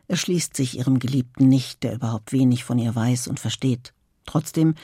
erschließt 0.08 0.56
sich 0.56 0.78
ihrem 0.78 1.00
Geliebten 1.00 1.48
nicht, 1.50 1.82
der 1.84 1.96
überhaupt 1.96 2.32
wenig 2.32 2.64
von 2.64 2.78
ihr 2.78 2.96
weiß 2.96 3.28
und 3.28 3.40
versteht. 3.40 3.94
Trotzdem 4.26 4.76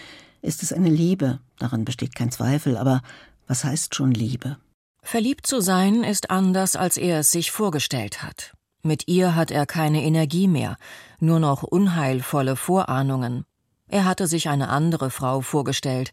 ist 0.41 0.63
es 0.63 0.73
eine 0.73 0.89
Liebe, 0.89 1.39
daran 1.59 1.85
besteht 1.85 2.15
kein 2.15 2.31
Zweifel, 2.31 2.75
aber 2.75 3.01
was 3.47 3.63
heißt 3.63 3.93
schon 3.93 4.11
Liebe? 4.11 4.57
Verliebt 5.03 5.45
zu 5.45 5.61
sein 5.61 6.03
ist 6.03 6.31
anders, 6.31 6.75
als 6.75 6.97
er 6.97 7.19
es 7.19 7.29
sich 7.29 7.51
vorgestellt 7.51 8.23
hat. 8.23 8.53
Mit 8.83 9.07
ihr 9.07 9.35
hat 9.35 9.51
er 9.51 9.65
keine 9.65 10.01
Energie 10.01 10.47
mehr, 10.47 10.77
nur 11.19 11.39
noch 11.39 11.63
unheilvolle 11.63 12.55
Vorahnungen. 12.55 13.45
Er 13.87 14.05
hatte 14.05 14.27
sich 14.27 14.49
eine 14.49 14.69
andere 14.69 15.11
Frau 15.11 15.41
vorgestellt. 15.41 16.11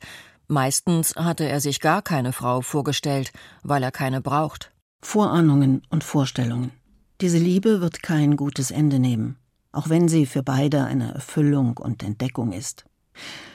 Meistens 0.49 1.15
hatte 1.17 1.49
er 1.49 1.61
sich 1.61 1.81
gar 1.81 2.03
keine 2.03 2.33
Frau 2.33 2.61
vorgestellt, 2.61 3.33
weil 3.63 3.83
er 3.83 3.93
keine 3.93 4.21
braucht. 4.21 4.73
Vorahnungen 5.01 5.83
und 5.89 6.05
Vorstellungen. 6.05 6.73
Diese 7.21 7.39
Liebe 7.39 7.81
wird 7.81 8.03
kein 8.03 8.37
gutes 8.37 8.71
Ende 8.71 8.99
nehmen, 8.99 9.37
auch 9.73 9.89
wenn 9.89 10.09
sie 10.09 10.27
für 10.27 10.43
beide 10.43 10.85
eine 10.85 11.15
Erfüllung 11.15 11.77
und 11.77 12.03
Entdeckung 12.03 12.53
ist. 12.53 12.85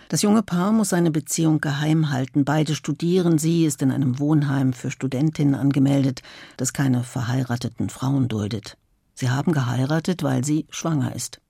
Das 0.07 0.21
junge 0.21 0.43
Paar 0.43 0.71
muss 0.71 0.89
seine 0.89 1.09
Beziehung 1.09 1.59
geheim 1.59 2.11
halten. 2.11 2.45
Beide 2.45 2.75
studieren. 2.75 3.39
Sie 3.39 3.65
ist 3.65 3.81
in 3.81 3.91
einem 3.91 4.19
Wohnheim 4.19 4.73
für 4.73 4.91
Studentinnen 4.91 5.55
angemeldet, 5.55 6.21
das 6.57 6.73
keine 6.73 7.03
verheirateten 7.03 7.89
Frauen 7.89 8.27
duldet. 8.27 8.77
Sie 9.15 9.29
haben 9.29 9.51
geheiratet, 9.51 10.21
weil 10.21 10.43
sie 10.45 10.67
schwanger 10.69 11.15
ist. 11.15 11.41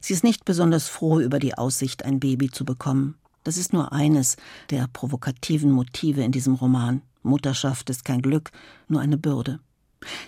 Sie 0.00 0.12
ist 0.12 0.24
nicht 0.24 0.44
besonders 0.44 0.88
froh 0.88 1.20
über 1.20 1.38
die 1.38 1.56
Aussicht, 1.56 2.04
ein 2.04 2.20
Baby 2.20 2.50
zu 2.50 2.64
bekommen. 2.64 3.16
Das 3.44 3.56
ist 3.56 3.72
nur 3.72 3.92
eines 3.92 4.36
der 4.70 4.88
provokativen 4.92 5.70
Motive 5.70 6.22
in 6.22 6.32
diesem 6.32 6.54
Roman. 6.54 7.02
Mutterschaft 7.22 7.88
ist 7.88 8.04
kein 8.04 8.20
Glück, 8.20 8.50
nur 8.88 9.00
eine 9.00 9.16
Bürde. 9.16 9.60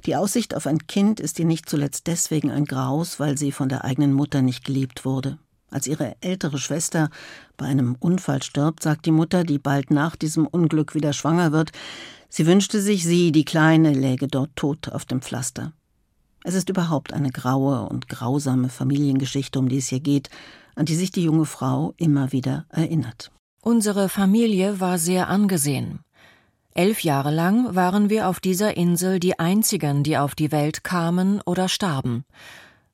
Die 0.06 0.16
Aussicht 0.16 0.54
auf 0.54 0.66
ein 0.66 0.86
Kind 0.86 1.20
ist 1.20 1.38
ihr 1.38 1.44
nicht 1.44 1.68
zuletzt 1.68 2.06
deswegen 2.06 2.50
ein 2.50 2.64
Graus, 2.64 3.20
weil 3.20 3.36
sie 3.36 3.52
von 3.52 3.68
der 3.68 3.84
eigenen 3.84 4.12
Mutter 4.12 4.40
nicht 4.40 4.64
geliebt 4.64 5.04
wurde. 5.04 5.38
Als 5.74 5.88
ihre 5.88 6.14
ältere 6.20 6.58
Schwester 6.58 7.10
bei 7.56 7.66
einem 7.66 7.96
Unfall 7.98 8.44
stirbt, 8.44 8.84
sagt 8.84 9.06
die 9.06 9.10
Mutter, 9.10 9.42
die 9.42 9.58
bald 9.58 9.90
nach 9.90 10.14
diesem 10.14 10.46
Unglück 10.46 10.94
wieder 10.94 11.12
schwanger 11.12 11.50
wird, 11.50 11.72
sie 12.28 12.46
wünschte 12.46 12.80
sich, 12.80 13.02
sie, 13.02 13.32
die 13.32 13.44
Kleine, 13.44 13.92
läge 13.92 14.28
dort 14.28 14.54
tot 14.54 14.90
auf 14.90 15.04
dem 15.04 15.20
Pflaster. 15.20 15.72
Es 16.44 16.54
ist 16.54 16.68
überhaupt 16.68 17.12
eine 17.12 17.30
graue 17.30 17.88
und 17.88 18.08
grausame 18.08 18.68
Familiengeschichte, 18.68 19.58
um 19.58 19.68
die 19.68 19.78
es 19.78 19.88
hier 19.88 19.98
geht, 19.98 20.30
an 20.76 20.86
die 20.86 20.94
sich 20.94 21.10
die 21.10 21.24
junge 21.24 21.44
Frau 21.44 21.92
immer 21.96 22.30
wieder 22.30 22.66
erinnert. 22.68 23.32
Unsere 23.60 24.08
Familie 24.08 24.78
war 24.78 24.96
sehr 24.96 25.26
angesehen. 25.26 26.04
Elf 26.72 27.00
Jahre 27.00 27.32
lang 27.32 27.74
waren 27.74 28.10
wir 28.10 28.28
auf 28.28 28.38
dieser 28.38 28.76
Insel 28.76 29.18
die 29.18 29.40
einzigen, 29.40 30.04
die 30.04 30.18
auf 30.18 30.36
die 30.36 30.52
Welt 30.52 30.84
kamen 30.84 31.40
oder 31.40 31.68
starben. 31.68 32.24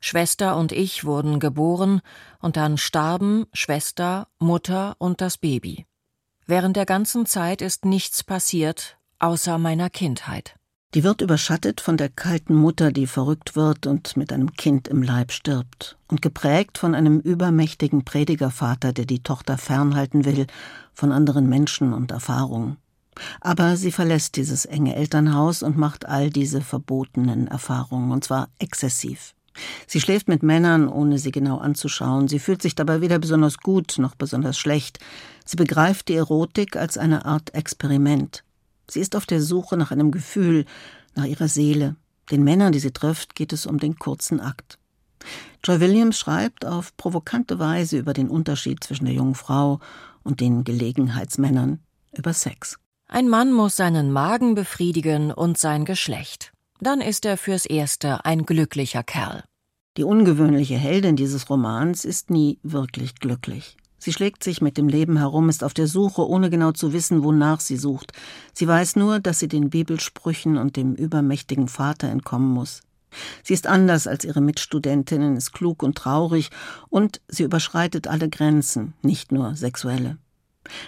Schwester 0.01 0.57
und 0.57 0.73
ich 0.73 1.05
wurden 1.05 1.41
geboren, 1.41 2.01
und 2.41 2.57
dann 2.57 2.79
starben 2.79 3.47
Schwester, 3.53 4.29
Mutter 4.39 4.97
und 4.99 5.21
das 5.21 5.39
Baby. 5.39 5.87
Während 6.47 6.77
der 6.77 6.87
ganzen 6.87 7.27
Zeit 7.27 7.63
ist 7.63 7.85
nichts 7.85 8.25
passiert, 8.25 8.99
außer 9.19 9.59
meiner 9.59 9.91
Kindheit. 9.91 10.57
Die 10.95 11.05
wird 11.05 11.21
überschattet 11.21 11.81
von 11.81 11.97
der 11.97 12.09
kalten 12.09 12.55
Mutter, 12.57 12.91
die 12.91 13.07
verrückt 13.07 13.55
wird 13.55 13.87
und 13.87 14.17
mit 14.17 14.33
einem 14.33 14.55
Kind 14.55 14.89
im 14.89 15.03
Leib 15.03 15.31
stirbt, 15.31 15.97
und 16.09 16.21
geprägt 16.21 16.79
von 16.79 16.97
einem 16.97 17.21
übermächtigen 17.21 18.05
Predigervater, 18.05 18.93
der 18.93 19.05
die 19.05 19.23
Tochter 19.23 19.57
fernhalten 19.57 20.25
will 20.25 20.49
von 20.93 21.13
anderen 21.13 21.49
Menschen 21.49 21.93
und 21.93 22.11
Erfahrungen. 22.11 22.79
Aber 23.41 23.77
sie 23.77 23.93
verlässt 23.93 24.35
dieses 24.37 24.65
enge 24.65 24.97
Elternhaus 24.97 25.63
und 25.63 25.77
macht 25.77 26.07
all 26.07 26.31
diese 26.31 26.61
verbotenen 26.61 27.47
Erfahrungen, 27.47 28.11
und 28.11 28.25
zwar 28.25 28.49
exzessiv. 28.59 29.35
Sie 29.87 30.01
schläft 30.01 30.29
mit 30.29 30.43
Männern, 30.43 30.89
ohne 30.89 31.19
sie 31.19 31.33
genau 31.33 31.59
anzuschauen. 31.59 32.29
Sie 32.29 32.39
fühlt 32.39 32.63
sich 32.63 32.75
dabei 32.75 33.01
weder 33.01 33.19
besonders 33.19 33.59
gut 33.59 33.97
noch 33.99 34.15
besonders 34.15 34.59
schlecht. 34.59 34.99
Sie 35.45 35.57
begreift 35.57 36.09
die 36.09 36.15
Erotik 36.15 36.77
als 36.77 36.99
eine 36.99 37.25
Art 37.25 37.55
Experiment. 37.55 38.45
Sie 38.89 39.01
ist 39.01 39.17
auf 39.17 39.27
der 39.27 39.41
Suche 39.41 39.77
nach 39.77 39.91
einem 39.91 40.11
Gefühl, 40.11 40.65
nach 41.15 41.25
ihrer 41.25 41.49
Seele. 41.49 41.97
Den 42.31 42.45
Männern, 42.45 42.73
die 42.73 42.79
sie 42.79 42.93
trifft, 42.93 43.35
geht 43.35 43.53
es 43.53 43.67
um 43.67 43.79
den 43.79 43.99
kurzen 43.99 44.41
Akt. 44.41 44.79
Joy 45.65 45.81
Williams 45.81 46.19
schreibt 46.19 46.65
auf 46.65 46.97
provokante 46.97 47.59
Weise 47.59 47.99
über 47.99 48.13
den 48.13 48.29
Unterschied 48.29 48.83
zwischen 48.83 49.05
der 49.05 49.15
jungen 49.15 49.35
Frau 49.35 49.81
und 50.23 50.41
den 50.41 50.65
Gelegenheitsmännern, 50.65 51.81
über 52.17 52.33
Sex. 52.33 52.79
Ein 53.09 53.29
Mann 53.29 53.53
muss 53.53 53.77
seinen 53.77 54.13
Magen 54.13 54.55
befriedigen 54.55 55.33
und 55.33 55.59
sein 55.59 55.85
Geschlecht. 55.85 56.53
Dann 56.81 57.01
ist 57.01 57.25
er 57.25 57.37
fürs 57.37 57.67
Erste 57.67 58.25
ein 58.25 58.47
glücklicher 58.47 59.03
Kerl. 59.03 59.45
Die 60.01 60.05
ungewöhnliche 60.05 60.79
Heldin 60.79 61.15
dieses 61.15 61.51
Romans 61.51 62.07
ist 62.07 62.31
nie 62.31 62.59
wirklich 62.63 63.17
glücklich. 63.17 63.77
Sie 63.99 64.15
schlägt 64.15 64.43
sich 64.43 64.63
mit 64.63 64.79
dem 64.79 64.89
Leben 64.89 65.19
herum, 65.19 65.51
ist 65.51 65.63
auf 65.63 65.75
der 65.75 65.87
Suche, 65.87 66.27
ohne 66.27 66.49
genau 66.49 66.73
zu 66.73 66.95
wissen, 66.95 67.23
wonach 67.23 67.61
sie 67.61 67.77
sucht. 67.77 68.15
Sie 68.55 68.67
weiß 68.67 68.97
nur, 68.97 69.21
dass 69.21 69.41
sie 69.41 69.49
den 69.49 69.69
Bibelsprüchen 69.69 70.57
und 70.57 70.77
dem 70.77 70.95
übermächtigen 70.95 71.69
Vater 71.69 72.09
entkommen 72.09 72.49
muss. 72.49 72.81
Sie 73.43 73.53
ist 73.53 73.67
anders 73.67 74.07
als 74.07 74.25
ihre 74.25 74.41
Mitstudentinnen, 74.41 75.37
ist 75.37 75.53
klug 75.53 75.83
und 75.83 75.99
traurig 75.99 76.49
und 76.89 77.21
sie 77.29 77.43
überschreitet 77.43 78.07
alle 78.07 78.31
Grenzen, 78.31 78.95
nicht 79.03 79.33
nur 79.33 79.55
sexuelle. 79.55 80.17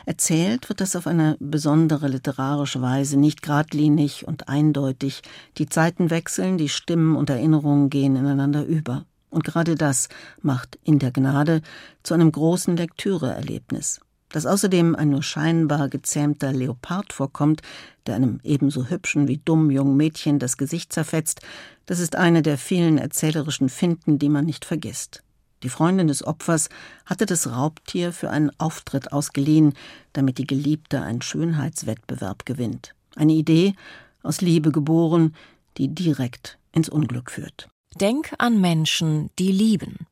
Erzählt 0.06 0.68
wird 0.68 0.80
das 0.80 0.96
auf 0.96 1.06
eine 1.06 1.36
besondere 1.40 2.08
literarische 2.08 2.82
Weise, 2.82 3.18
nicht 3.18 3.42
geradlinig 3.42 4.26
und 4.26 4.48
eindeutig. 4.48 5.22
Die 5.58 5.66
Zeiten 5.66 6.10
wechseln, 6.10 6.58
die 6.58 6.68
Stimmen 6.68 7.16
und 7.16 7.30
Erinnerungen 7.30 7.90
gehen 7.90 8.16
ineinander 8.16 8.64
über. 8.64 9.04
Und 9.30 9.44
gerade 9.44 9.74
das 9.74 10.08
macht 10.42 10.78
In 10.84 10.98
der 10.98 11.10
Gnade 11.10 11.62
zu 12.02 12.14
einem 12.14 12.30
großen 12.30 12.76
Lektüreerlebnis. 12.76 14.00
Dass 14.28 14.46
außerdem 14.46 14.94
ein 14.94 15.10
nur 15.10 15.22
scheinbar 15.22 15.88
gezähmter 15.88 16.52
Leopard 16.52 17.12
vorkommt, 17.12 17.62
der 18.06 18.14
einem 18.16 18.40
ebenso 18.42 18.88
hübschen 18.88 19.28
wie 19.28 19.38
dummen 19.38 19.70
jungen 19.70 19.96
Mädchen 19.96 20.38
das 20.38 20.56
Gesicht 20.56 20.92
zerfetzt, 20.92 21.40
das 21.86 21.98
ist 21.98 22.16
eine 22.16 22.42
der 22.42 22.58
vielen 22.58 22.98
erzählerischen 22.98 23.68
Finden, 23.68 24.18
die 24.18 24.28
man 24.28 24.44
nicht 24.44 24.64
vergisst. 24.64 25.22
Die 25.62 25.68
Freundin 25.68 26.08
des 26.08 26.26
Opfers 26.26 26.68
hatte 27.06 27.26
das 27.26 27.48
Raubtier 27.50 28.12
für 28.12 28.30
einen 28.30 28.50
Auftritt 28.58 29.12
ausgeliehen, 29.12 29.74
damit 30.12 30.38
die 30.38 30.46
Geliebte 30.46 31.02
einen 31.02 31.22
Schönheitswettbewerb 31.22 32.44
gewinnt. 32.46 32.94
Eine 33.14 33.32
Idee, 33.32 33.74
aus 34.22 34.40
Liebe 34.40 34.72
geboren, 34.72 35.34
die 35.76 35.88
direkt 35.88 36.58
ins 36.72 36.88
Unglück 36.88 37.30
führt. 37.30 37.68
Denk 38.00 38.32
an 38.38 38.60
Menschen, 38.60 39.30
die 39.38 39.52
lieben. 39.52 40.06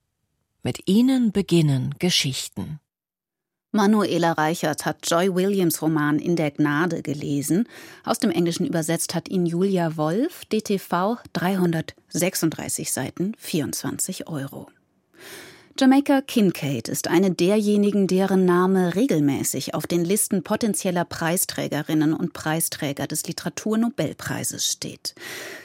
Mit 0.62 0.87
ihnen 0.88 1.33
beginnen 1.33 1.95
Geschichten. 1.99 2.80
Manuela 3.73 4.33
Reichert 4.33 4.85
hat 4.85 5.09
Joy 5.09 5.33
Williams 5.35 5.80
Roman 5.80 6.19
In 6.19 6.35
der 6.35 6.50
Gnade 6.50 7.02
gelesen. 7.02 7.69
Aus 8.04 8.19
dem 8.19 8.30
Englischen 8.30 8.66
übersetzt 8.66 9.14
hat 9.14 9.28
ihn 9.28 9.47
Julia 9.47 9.97
Wolf, 9.97 10.45
DTV 10.47 11.19
336 11.33 12.92
Seiten, 12.92 13.33
24 13.38 14.26
Euro. 14.26 14.69
Jamaica 15.80 16.20
Kincaid 16.20 16.88
ist 16.90 17.08
eine 17.08 17.30
derjenigen, 17.30 18.06
deren 18.06 18.44
Name 18.44 18.94
regelmäßig 18.96 19.72
auf 19.72 19.87
den 19.87 20.04
Listen 20.04 20.42
potenzieller 20.42 21.06
Preisträgerinnen 21.06 22.12
und 22.12 22.34
Preisträger 22.34 23.06
des 23.06 23.26
Literaturnobelpreises 23.26 24.70
steht. 24.70 25.14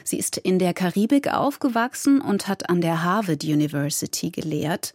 Sie 0.04 0.18
ist 0.18 0.38
in 0.38 0.58
der 0.58 0.72
Karibik 0.72 1.30
aufgewachsen 1.34 2.22
und 2.22 2.48
hat 2.48 2.70
an 2.70 2.80
der 2.80 3.04
Harvard 3.04 3.44
University 3.44 4.30
gelehrt. 4.30 4.94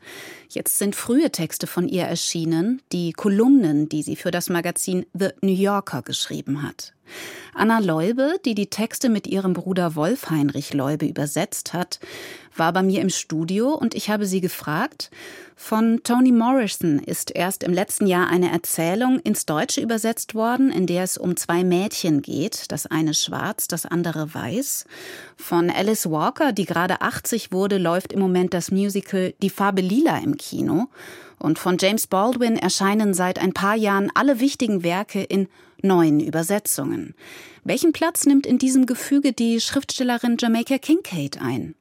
Jetzt 0.50 0.80
sind 0.80 0.96
frühe 0.96 1.30
Texte 1.30 1.68
von 1.68 1.88
ihr 1.88 2.06
erschienen, 2.06 2.82
die 2.92 3.14
Kolumnen, 3.14 3.90
die 3.90 4.02
sie 4.02 4.16
für 4.16 4.32
das 4.32 4.50
Magazin 4.50 5.06
The 5.14 5.30
New 5.42 5.54
Yorker 5.54 6.02
geschrieben 6.02 6.64
hat. 6.64 6.94
Anna 7.54 7.80
Leube, 7.80 8.36
die 8.46 8.56
die 8.56 8.70
Texte 8.70 9.10
mit 9.10 9.28
ihrem 9.28 9.54
Bruder 9.54 9.96
Wolf 9.96 10.30
Heinrich 10.30 10.74
Leube 10.74 11.06
übersetzt 11.06 11.74
hat, 11.74 12.00
war 12.56 12.74
bei 12.74 12.84
mir 12.84 13.02
im 13.02 13.10
Studio 13.10 13.74
und 13.74 13.96
ich 13.96 14.10
habe 14.10 14.26
sie 14.26 14.42
gefragt, 14.42 15.10
von 15.56 16.02
Toni 16.04 16.32
Morrison 16.32 17.00
ist 17.00 17.32
erst 17.36 17.64
im 17.64 17.72
letzten 17.72 18.08
Jahr 18.08 18.28
eine 18.28 18.52
Erzählung 18.52 19.20
ins 19.20 19.46
Deutsche 19.46 19.80
übersetzt 19.80 20.34
worden, 20.34 20.72
in 20.72 20.88
der 20.88 21.04
es 21.04 21.18
um 21.18 21.38
zwei 21.38 21.64
Mädchen 21.64 22.22
geht, 22.22 22.72
das 22.72 22.88
eine 22.88 23.14
schwarz, 23.14 23.68
das 23.68 23.86
andere 23.86 24.34
weiß. 24.34 24.86
Von 25.38 25.70
Alice 25.70 26.10
Walker, 26.10 26.52
die 26.52 26.66
gerade 26.66 27.02
80 27.02 27.52
wurde, 27.52 27.78
läuft 27.78 28.12
im 28.12 28.20
Moment 28.20 28.54
das 28.54 28.72
Musical 28.72 29.34
Die 29.42 29.50
Farbe 29.50 29.82
Lila 29.82 30.18
im 30.18 30.38
Kino. 30.38 30.88
Und 31.38 31.58
von 31.58 31.78
James 31.80 32.08
Baldwin 32.08 32.56
erscheinen 32.56 33.14
seit 33.14 33.40
ein 33.40 33.54
paar 33.54 33.76
Jahren 33.76 34.12
alle 34.14 34.40
wichtigen 34.40 34.84
Werke 34.84 35.24
in 35.24 35.48
neuen 35.84 36.20
Übersetzungen. 36.20 37.16
Welchen 37.64 37.92
Platz 37.92 38.26
nimmt 38.26 38.46
in 38.46 38.58
diesem 38.58 38.86
Gefüge 38.86 39.34
die 39.34 39.60
Schriftstellerin 39.60 40.38
Jamaica 40.40 40.78
Kincaid 40.78 41.42
ein? 41.42 41.76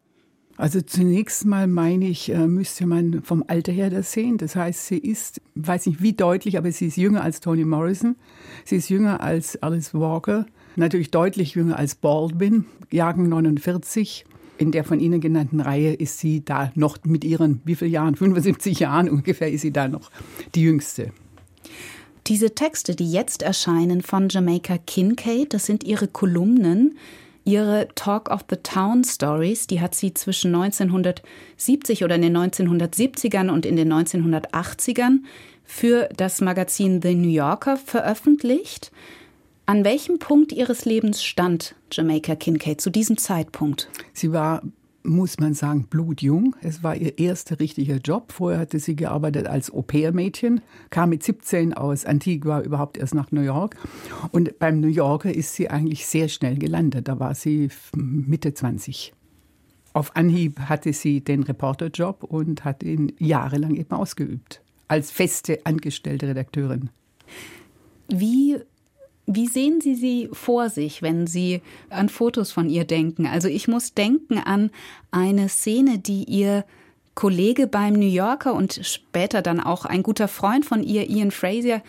Also 0.60 0.82
zunächst 0.82 1.46
mal 1.46 1.66
meine 1.66 2.06
ich, 2.06 2.28
äh, 2.28 2.46
müsste 2.46 2.84
man 2.84 3.22
vom 3.22 3.42
Alter 3.46 3.72
her 3.72 3.88
das 3.88 4.12
sehen. 4.12 4.36
Das 4.36 4.56
heißt, 4.56 4.88
sie 4.88 4.98
ist, 4.98 5.40
weiß 5.54 5.86
nicht 5.86 6.02
wie 6.02 6.12
deutlich, 6.12 6.58
aber 6.58 6.70
sie 6.70 6.88
ist 6.88 6.98
jünger 6.98 7.22
als 7.22 7.40
Toni 7.40 7.64
Morrison. 7.64 8.16
Sie 8.66 8.76
ist 8.76 8.90
jünger 8.90 9.22
als 9.22 9.62
Alice 9.62 9.94
Walker. 9.94 10.44
Natürlich 10.76 11.10
deutlich 11.10 11.54
jünger 11.54 11.78
als 11.78 11.94
Baldwin, 11.94 12.66
Jahrgang 12.90 13.30
49. 13.30 14.26
In 14.58 14.70
der 14.70 14.84
von 14.84 15.00
Ihnen 15.00 15.22
genannten 15.22 15.60
Reihe 15.60 15.94
ist 15.94 16.18
sie 16.18 16.44
da 16.44 16.70
noch 16.74 16.98
mit 17.04 17.24
ihren, 17.24 17.62
wie 17.64 17.74
viele 17.74 17.92
Jahren? 17.92 18.14
75 18.14 18.80
Jahren 18.80 19.08
ungefähr 19.08 19.50
ist 19.50 19.62
sie 19.62 19.72
da 19.72 19.88
noch 19.88 20.10
die 20.54 20.60
jüngste. 20.60 21.10
Diese 22.30 22.54
Texte, 22.54 22.94
die 22.94 23.10
jetzt 23.10 23.42
erscheinen 23.42 24.02
von 24.02 24.28
Jamaica 24.28 24.78
Kincaid, 24.78 25.52
das 25.52 25.66
sind 25.66 25.82
ihre 25.82 26.06
Kolumnen, 26.06 26.96
ihre 27.44 27.88
Talk 27.96 28.30
of 28.30 28.44
the 28.48 28.56
Town 28.62 29.02
Stories, 29.02 29.66
die 29.66 29.80
hat 29.80 29.96
sie 29.96 30.14
zwischen 30.14 30.54
1970 30.54 32.04
oder 32.04 32.14
in 32.14 32.22
den 32.22 32.36
1970ern 32.36 33.50
und 33.50 33.66
in 33.66 33.74
den 33.74 33.92
1980ern 33.92 35.24
für 35.64 36.08
das 36.16 36.40
Magazin 36.40 37.02
The 37.02 37.16
New 37.16 37.30
Yorker 37.30 37.76
veröffentlicht. 37.76 38.92
An 39.66 39.82
welchem 39.82 40.20
Punkt 40.20 40.52
ihres 40.52 40.84
Lebens 40.84 41.24
stand 41.24 41.74
Jamaica 41.90 42.36
Kincaid 42.36 42.80
zu 42.80 42.90
diesem 42.90 43.16
Zeitpunkt? 43.16 43.88
Sie 44.12 44.32
war 44.32 44.62
muss 45.02 45.38
man 45.38 45.54
sagen, 45.54 45.86
blutjung. 45.88 46.54
Es 46.62 46.82
war 46.82 46.96
ihr 46.96 47.18
erster 47.18 47.60
richtiger 47.60 47.96
Job. 47.96 48.32
Vorher 48.32 48.60
hatte 48.60 48.78
sie 48.78 48.96
gearbeitet 48.96 49.46
als 49.46 49.72
Au-pair-Mädchen, 49.72 50.60
kam 50.90 51.10
mit 51.10 51.22
17 51.22 51.74
aus 51.74 52.04
Antigua 52.04 52.60
überhaupt 52.60 52.98
erst 52.98 53.14
nach 53.14 53.32
New 53.32 53.40
York. 53.40 53.76
Und 54.32 54.58
beim 54.58 54.80
New 54.80 54.88
Yorker 54.88 55.34
ist 55.34 55.54
sie 55.54 55.70
eigentlich 55.70 56.06
sehr 56.06 56.28
schnell 56.28 56.56
gelandet. 56.56 57.08
Da 57.08 57.18
war 57.18 57.34
sie 57.34 57.68
Mitte 57.94 58.54
20. 58.54 59.12
Auf 59.92 60.14
Anhieb 60.14 60.60
hatte 60.60 60.92
sie 60.92 61.20
den 61.20 61.42
Reporterjob 61.42 62.22
und 62.24 62.64
hat 62.64 62.82
ihn 62.82 63.12
jahrelang 63.18 63.74
eben 63.74 63.92
ausgeübt. 63.92 64.62
Als 64.86 65.10
feste 65.10 65.60
angestellte 65.64 66.28
Redakteurin. 66.28 66.90
Wie 68.08 68.58
Wie 69.32 69.46
sehen 69.46 69.80
Sie 69.80 69.94
sie 69.94 70.28
vor 70.32 70.70
sich, 70.70 71.02
wenn 71.02 71.28
Sie 71.28 71.62
an 71.88 72.08
Fotos 72.08 72.50
von 72.50 72.68
ihr 72.68 72.84
denken? 72.84 73.26
Also 73.26 73.46
ich 73.46 73.68
muss 73.68 73.94
denken 73.94 74.38
an 74.38 74.70
eine 75.12 75.48
Szene, 75.48 76.00
die 76.00 76.24
ihr 76.24 76.64
Kollege 77.14 77.68
beim 77.68 77.94
New 77.94 78.08
Yorker 78.08 78.54
und 78.54 78.80
später 78.82 79.40
dann 79.40 79.60
auch 79.60 79.84
ein 79.84 80.02
guter 80.02 80.26
Freund 80.26 80.64
von 80.64 80.82
ihr, 80.82 81.08
Ian 81.08 81.30
Fraser, 81.30 81.80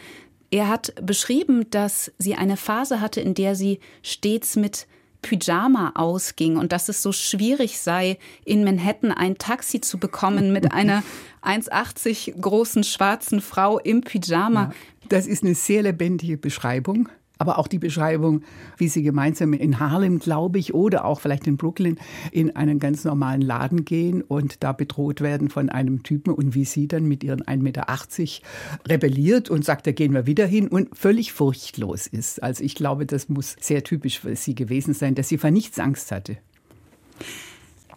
er 0.52 0.68
hat 0.68 0.94
beschrieben, 1.02 1.68
dass 1.72 2.12
sie 2.20 2.36
eine 2.36 2.58
Phase 2.58 3.02
hatte, 3.02 3.22
in 3.22 3.34
der 3.34 3.56
sie 3.56 3.80
stets 4.04 4.56
mit 4.56 4.86
Pyjama 5.24 5.94
ausging 5.96 6.58
und 6.58 6.72
dass 6.72 6.90
es 6.90 7.02
so 7.02 7.12
schwierig 7.12 7.80
sei, 7.80 8.20
in 8.46 8.64
Manhattan 8.64 9.12
ein 9.12 9.38
Taxi 9.40 9.82
zu 9.82 9.98
bekommen 9.98 10.54
mit 10.54 10.72
einer 10.74 11.04
1,80 11.42 12.40
großen 12.40 12.84
schwarzen 12.84 13.42
Frau 13.42 13.80
im 13.80 14.02
Pyjama. 14.02 14.64
Ja, 14.64 14.74
das 15.10 15.26
ist 15.26 15.44
eine 15.44 15.56
sehr 15.56 15.82
lebendige 15.82 16.38
Beschreibung 16.38 17.10
aber 17.42 17.58
auch 17.58 17.68
die 17.68 17.80
Beschreibung, 17.80 18.44
wie 18.78 18.88
sie 18.88 19.02
gemeinsam 19.02 19.54
in 19.54 19.80
Harlem, 19.80 20.20
glaube 20.20 20.60
ich, 20.60 20.76
oder 20.76 21.06
auch 21.06 21.20
vielleicht 21.20 21.48
in 21.48 21.58
Brooklyn 21.58 21.98
in 22.32 22.56
einen 22.56 22.78
ganz 22.78 23.04
normalen 23.04 23.42
Laden 23.42 23.84
gehen 23.84 24.22
und 24.22 24.64
da 24.64 24.74
bedroht 24.74 25.22
werden 25.22 25.50
von 25.50 25.70
einem 25.70 26.04
Typen 26.04 26.36
und 26.36 26.54
wie 26.54 26.66
sie 26.66 26.88
dann 26.88 27.06
mit 27.06 27.24
ihren 27.24 27.42
1,80 27.42 27.58
Meter 27.64 27.88
rebelliert 28.88 29.50
und 29.50 29.66
sagt, 29.66 29.88
da 29.88 29.92
gehen 29.92 30.14
wir 30.14 30.28
wieder 30.28 30.46
hin 30.46 30.68
und 30.68 30.96
völlig 30.96 31.34
furchtlos 31.34 32.06
ist. 32.06 32.44
Also 32.44 32.64
ich 32.64 32.76
glaube, 32.76 33.08
das 33.08 33.28
muss 33.28 33.56
sehr 33.60 33.84
typisch 33.84 34.20
für 34.20 34.36
sie 34.36 34.54
gewesen 34.54 34.94
sein, 34.94 35.16
dass 35.16 35.28
sie 35.28 35.40
vor 35.40 35.50
nichts 35.50 35.80
Angst 35.80 36.12
hatte. 36.12 36.38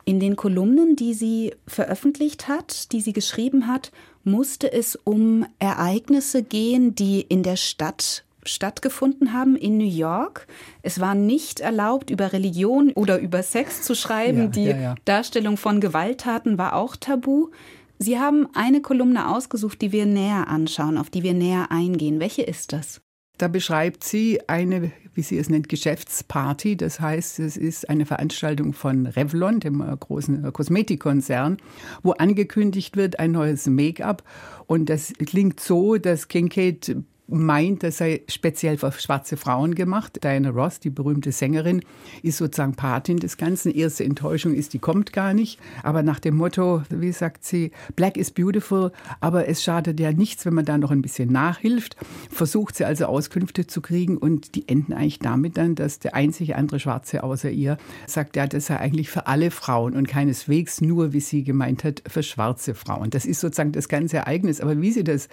In 0.06 0.20
den 0.20 0.36
Kolumnen, 0.36 0.96
die 0.96 1.12
sie 1.12 1.52
veröffentlicht 1.66 2.48
hat, 2.48 2.92
die 2.92 3.02
sie 3.02 3.12
geschrieben 3.12 3.66
hat, 3.66 3.92
musste 4.22 4.72
es 4.72 4.96
um 4.96 5.44
Ereignisse 5.58 6.42
gehen, 6.42 6.94
die 6.94 7.20
in 7.20 7.42
der 7.42 7.56
Stadt 7.56 8.23
stattgefunden 8.48 9.32
haben 9.32 9.56
in 9.56 9.78
New 9.78 9.88
York. 9.88 10.46
Es 10.82 11.00
war 11.00 11.14
nicht 11.14 11.60
erlaubt, 11.60 12.10
über 12.10 12.32
Religion 12.32 12.92
oder 12.92 13.18
über 13.18 13.42
Sex 13.42 13.82
zu 13.82 13.94
schreiben. 13.94 14.38
Ja, 14.38 14.46
Die 14.48 14.64
ja, 14.64 14.76
ja. 14.76 14.94
Darstellung 15.04 15.56
von 15.56 15.80
Gewalttaten 15.80 16.58
war 16.58 16.74
auch 16.74 16.96
tabu. 16.96 17.50
Sie 17.98 18.18
haben 18.18 18.48
eine 18.54 18.82
Kolumne 18.82 19.30
ausgesucht, 19.30 19.80
die 19.80 19.92
wir 19.92 20.06
näher 20.06 20.48
anschauen, 20.48 20.98
auf 20.98 21.10
die 21.10 21.22
wir 21.22 21.34
näher 21.34 21.70
eingehen. 21.70 22.20
Welche 22.20 22.42
ist 22.42 22.72
das? 22.72 23.00
Da 23.38 23.48
beschreibt 23.48 24.04
sie 24.04 24.40
eine, 24.48 24.92
wie 25.14 25.22
sie 25.22 25.38
es 25.38 25.48
nennt, 25.48 25.68
Geschäftsparty. 25.68 26.76
Das 26.76 27.00
heißt, 27.00 27.40
es 27.40 27.56
ist 27.56 27.88
eine 27.88 28.06
Veranstaltung 28.06 28.72
von 28.74 29.06
Revlon, 29.06 29.58
dem 29.58 29.80
äh, 29.80 29.96
großen 29.96 30.44
äh, 30.44 30.52
Kosmetikkonzern, 30.52 31.56
wo 32.02 32.12
angekündigt 32.12 32.96
wird 32.96 33.18
ein 33.18 33.32
neues 33.32 33.66
Make-up. 33.66 34.22
Und 34.66 34.88
das 34.88 35.12
klingt 35.14 35.58
so, 35.58 35.96
dass 35.96 36.28
Kincaid 36.28 36.96
meint, 37.26 37.82
das 37.82 37.98
sei 37.98 38.22
speziell 38.28 38.76
für 38.76 38.92
schwarze 38.92 39.36
Frauen 39.36 39.74
gemacht. 39.74 40.22
Diana 40.22 40.50
Ross, 40.50 40.80
die 40.80 40.90
berühmte 40.90 41.32
Sängerin, 41.32 41.82
ist 42.22 42.38
sozusagen 42.38 42.74
Patin 42.74 43.18
des 43.18 43.36
Ganzen. 43.36 43.72
Erste 43.72 44.04
Enttäuschung 44.04 44.54
ist, 44.54 44.74
die 44.74 44.78
kommt 44.78 45.12
gar 45.12 45.32
nicht. 45.32 45.58
Aber 45.82 46.02
nach 46.02 46.20
dem 46.20 46.36
Motto, 46.36 46.82
wie 46.90 47.12
sagt 47.12 47.44
sie, 47.44 47.70
Black 47.96 48.16
is 48.16 48.30
beautiful, 48.30 48.92
aber 49.20 49.48
es 49.48 49.62
schadet 49.62 49.98
ja 50.00 50.12
nichts, 50.12 50.44
wenn 50.44 50.54
man 50.54 50.66
da 50.66 50.76
noch 50.76 50.90
ein 50.90 51.02
bisschen 51.02 51.32
nachhilft. 51.32 51.96
Versucht 52.30 52.76
sie 52.76 52.84
also 52.84 53.06
Auskünfte 53.06 53.66
zu 53.66 53.80
kriegen 53.80 54.18
und 54.18 54.54
die 54.54 54.68
enden 54.68 54.92
eigentlich 54.92 55.18
damit 55.18 55.56
dann, 55.56 55.74
dass 55.74 55.98
der 55.98 56.14
einzige 56.14 56.56
andere 56.56 56.78
Schwarze 56.78 57.22
außer 57.22 57.50
ihr 57.50 57.78
sagt, 58.06 58.36
ja, 58.36 58.46
das 58.46 58.66
sei 58.66 58.78
eigentlich 58.78 59.08
für 59.08 59.26
alle 59.26 59.50
Frauen 59.50 59.94
und 59.94 60.08
keineswegs 60.08 60.80
nur, 60.82 61.12
wie 61.12 61.20
sie 61.20 61.42
gemeint 61.42 61.84
hat, 61.84 62.02
für 62.06 62.22
schwarze 62.22 62.74
Frauen. 62.74 63.10
Das 63.10 63.24
ist 63.24 63.40
sozusagen 63.40 63.72
das 63.72 63.88
ganze 63.88 64.18
Ereignis. 64.18 64.60
Aber 64.60 64.80
wie 64.80 64.92
sie 64.92 65.04
das 65.04 65.28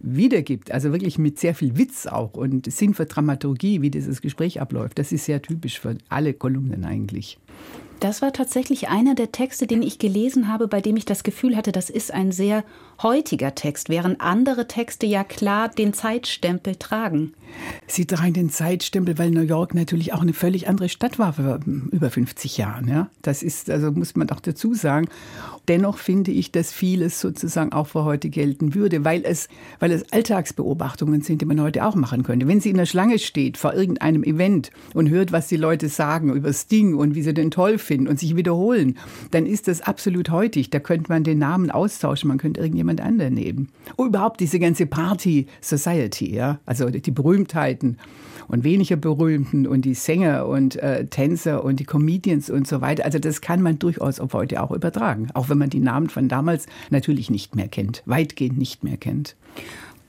wiedergibt, 0.00 0.72
also 0.72 0.92
wirklich 0.92 1.18
mit 1.18 1.35
sehr 1.38 1.54
viel 1.54 1.76
Witz 1.76 2.06
auch 2.06 2.34
und 2.34 2.70
Sinn 2.70 2.94
für 2.94 3.06
Dramaturgie, 3.06 3.82
wie 3.82 3.90
dieses 3.90 4.22
Gespräch 4.22 4.60
abläuft, 4.60 4.98
das 4.98 5.12
ist 5.12 5.24
sehr 5.24 5.42
typisch 5.42 5.80
für 5.80 5.96
alle 6.08 6.34
Kolumnen 6.34 6.84
eigentlich. 6.84 7.38
Das 8.00 8.20
war 8.20 8.32
tatsächlich 8.32 8.88
einer 8.88 9.14
der 9.14 9.32
Texte, 9.32 9.66
den 9.66 9.82
ich 9.82 9.98
gelesen 9.98 10.48
habe, 10.48 10.68
bei 10.68 10.80
dem 10.80 10.96
ich 10.96 11.06
das 11.06 11.24
Gefühl 11.24 11.56
hatte, 11.56 11.72
das 11.72 11.88
ist 11.88 12.12
ein 12.12 12.30
sehr 12.30 12.62
heutiger 13.02 13.54
Text, 13.54 13.88
während 13.88 14.20
andere 14.20 14.68
Texte 14.68 15.06
ja 15.06 15.24
klar 15.24 15.68
den 15.68 15.92
Zeitstempel 15.92 16.76
tragen. 16.76 17.34
Sie 17.86 18.06
tragen 18.06 18.32
den 18.32 18.50
Zeitstempel, 18.50 19.18
weil 19.18 19.30
New 19.30 19.42
York 19.42 19.74
natürlich 19.74 20.12
auch 20.12 20.20
eine 20.20 20.32
völlig 20.32 20.68
andere 20.68 20.88
Stadt 20.88 21.18
war 21.18 21.34
vor 21.34 21.60
über 21.90 22.10
50 22.10 22.56
Jahren. 22.56 22.88
Ja? 22.88 23.08
Das 23.22 23.42
ist, 23.42 23.70
also 23.70 23.92
muss 23.92 24.16
man 24.16 24.30
auch 24.30 24.40
dazu 24.40 24.74
sagen. 24.74 25.08
Dennoch 25.68 25.98
finde 25.98 26.30
ich, 26.30 26.52
dass 26.52 26.72
vieles 26.72 27.20
sozusagen 27.20 27.72
auch 27.72 27.88
für 27.88 28.04
heute 28.04 28.28
gelten 28.28 28.74
würde, 28.74 29.04
weil 29.04 29.22
es, 29.24 29.48
weil 29.80 29.90
es 29.90 30.12
Alltagsbeobachtungen 30.12 31.22
sind, 31.22 31.40
die 31.40 31.46
man 31.46 31.60
heute 31.60 31.84
auch 31.84 31.94
machen 31.94 32.22
könnte. 32.22 32.46
Wenn 32.46 32.60
sie 32.60 32.70
in 32.70 32.76
der 32.76 32.86
Schlange 32.86 33.18
steht 33.18 33.56
vor 33.56 33.74
irgendeinem 33.74 34.22
Event 34.22 34.70
und 34.94 35.08
hört, 35.08 35.32
was 35.32 35.48
die 35.48 35.56
Leute 35.56 35.88
sagen 35.88 36.32
über 36.32 36.48
das 36.48 36.66
Ding 36.66 36.94
und 36.94 37.14
wie 37.14 37.22
sie 37.22 37.34
den 37.34 37.50
toll 37.50 37.78
und 38.08 38.18
sich 38.18 38.36
wiederholen, 38.36 38.96
dann 39.30 39.46
ist 39.46 39.68
das 39.68 39.80
absolut 39.80 40.30
heutig. 40.30 40.70
Da 40.70 40.80
könnte 40.80 41.10
man 41.10 41.24
den 41.24 41.38
Namen 41.38 41.70
austauschen, 41.70 42.28
man 42.28 42.38
könnte 42.38 42.60
irgendjemand 42.60 43.00
anderen 43.00 43.34
nehmen. 43.34 43.68
Und 43.96 44.08
überhaupt 44.08 44.40
diese 44.40 44.58
ganze 44.58 44.86
Party 44.86 45.46
Society, 45.60 46.34
ja, 46.34 46.58
also 46.66 46.90
die 46.90 47.10
Berühmtheiten 47.10 47.98
und 48.48 48.64
weniger 48.64 48.96
Berühmten 48.96 49.66
und 49.66 49.84
die 49.84 49.94
Sänger 49.94 50.46
und 50.46 50.76
äh, 50.76 51.06
Tänzer 51.06 51.64
und 51.64 51.80
die 51.80 51.84
Comedians 51.84 52.50
und 52.50 52.66
so 52.66 52.80
weiter. 52.80 53.04
Also 53.04 53.18
das 53.18 53.40
kann 53.40 53.62
man 53.62 53.78
durchaus 53.78 54.20
auf 54.20 54.32
heute 54.34 54.62
auch 54.62 54.70
übertragen, 54.70 55.28
auch 55.34 55.48
wenn 55.48 55.58
man 55.58 55.70
die 55.70 55.80
Namen 55.80 56.08
von 56.08 56.28
damals 56.28 56.66
natürlich 56.90 57.30
nicht 57.30 57.56
mehr 57.56 57.68
kennt, 57.68 58.02
weitgehend 58.06 58.58
nicht 58.58 58.84
mehr 58.84 58.96
kennt. 58.96 59.36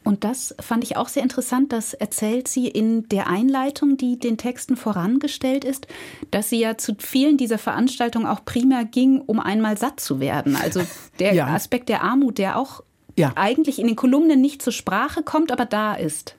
Und 0.07 0.23
das 0.23 0.55
fand 0.61 0.85
ich 0.85 0.95
auch 0.95 1.09
sehr 1.09 1.21
interessant. 1.21 1.73
Das 1.73 1.93
erzählt 1.93 2.47
sie 2.47 2.69
in 2.69 3.09
der 3.09 3.27
Einleitung, 3.27 3.97
die 3.97 4.17
den 4.17 4.37
Texten 4.37 4.77
vorangestellt 4.77 5.65
ist, 5.65 5.85
dass 6.31 6.49
sie 6.49 6.59
ja 6.61 6.77
zu 6.77 6.95
vielen 6.97 7.35
dieser 7.35 7.57
Veranstaltungen 7.57 8.25
auch 8.25 8.45
primär 8.45 8.85
ging, 8.85 9.19
um 9.19 9.41
einmal 9.41 9.77
satt 9.77 9.99
zu 9.99 10.21
werden. 10.21 10.55
Also 10.55 10.81
der 11.19 11.33
ja. 11.33 11.47
Aspekt 11.47 11.89
der 11.89 12.03
Armut, 12.03 12.37
der 12.37 12.57
auch 12.57 12.83
ja. 13.17 13.33
eigentlich 13.35 13.79
in 13.79 13.87
den 13.87 13.97
Kolumnen 13.97 14.39
nicht 14.39 14.61
zur 14.61 14.71
Sprache 14.71 15.23
kommt, 15.23 15.51
aber 15.51 15.65
da 15.65 15.93
ist. 15.95 16.35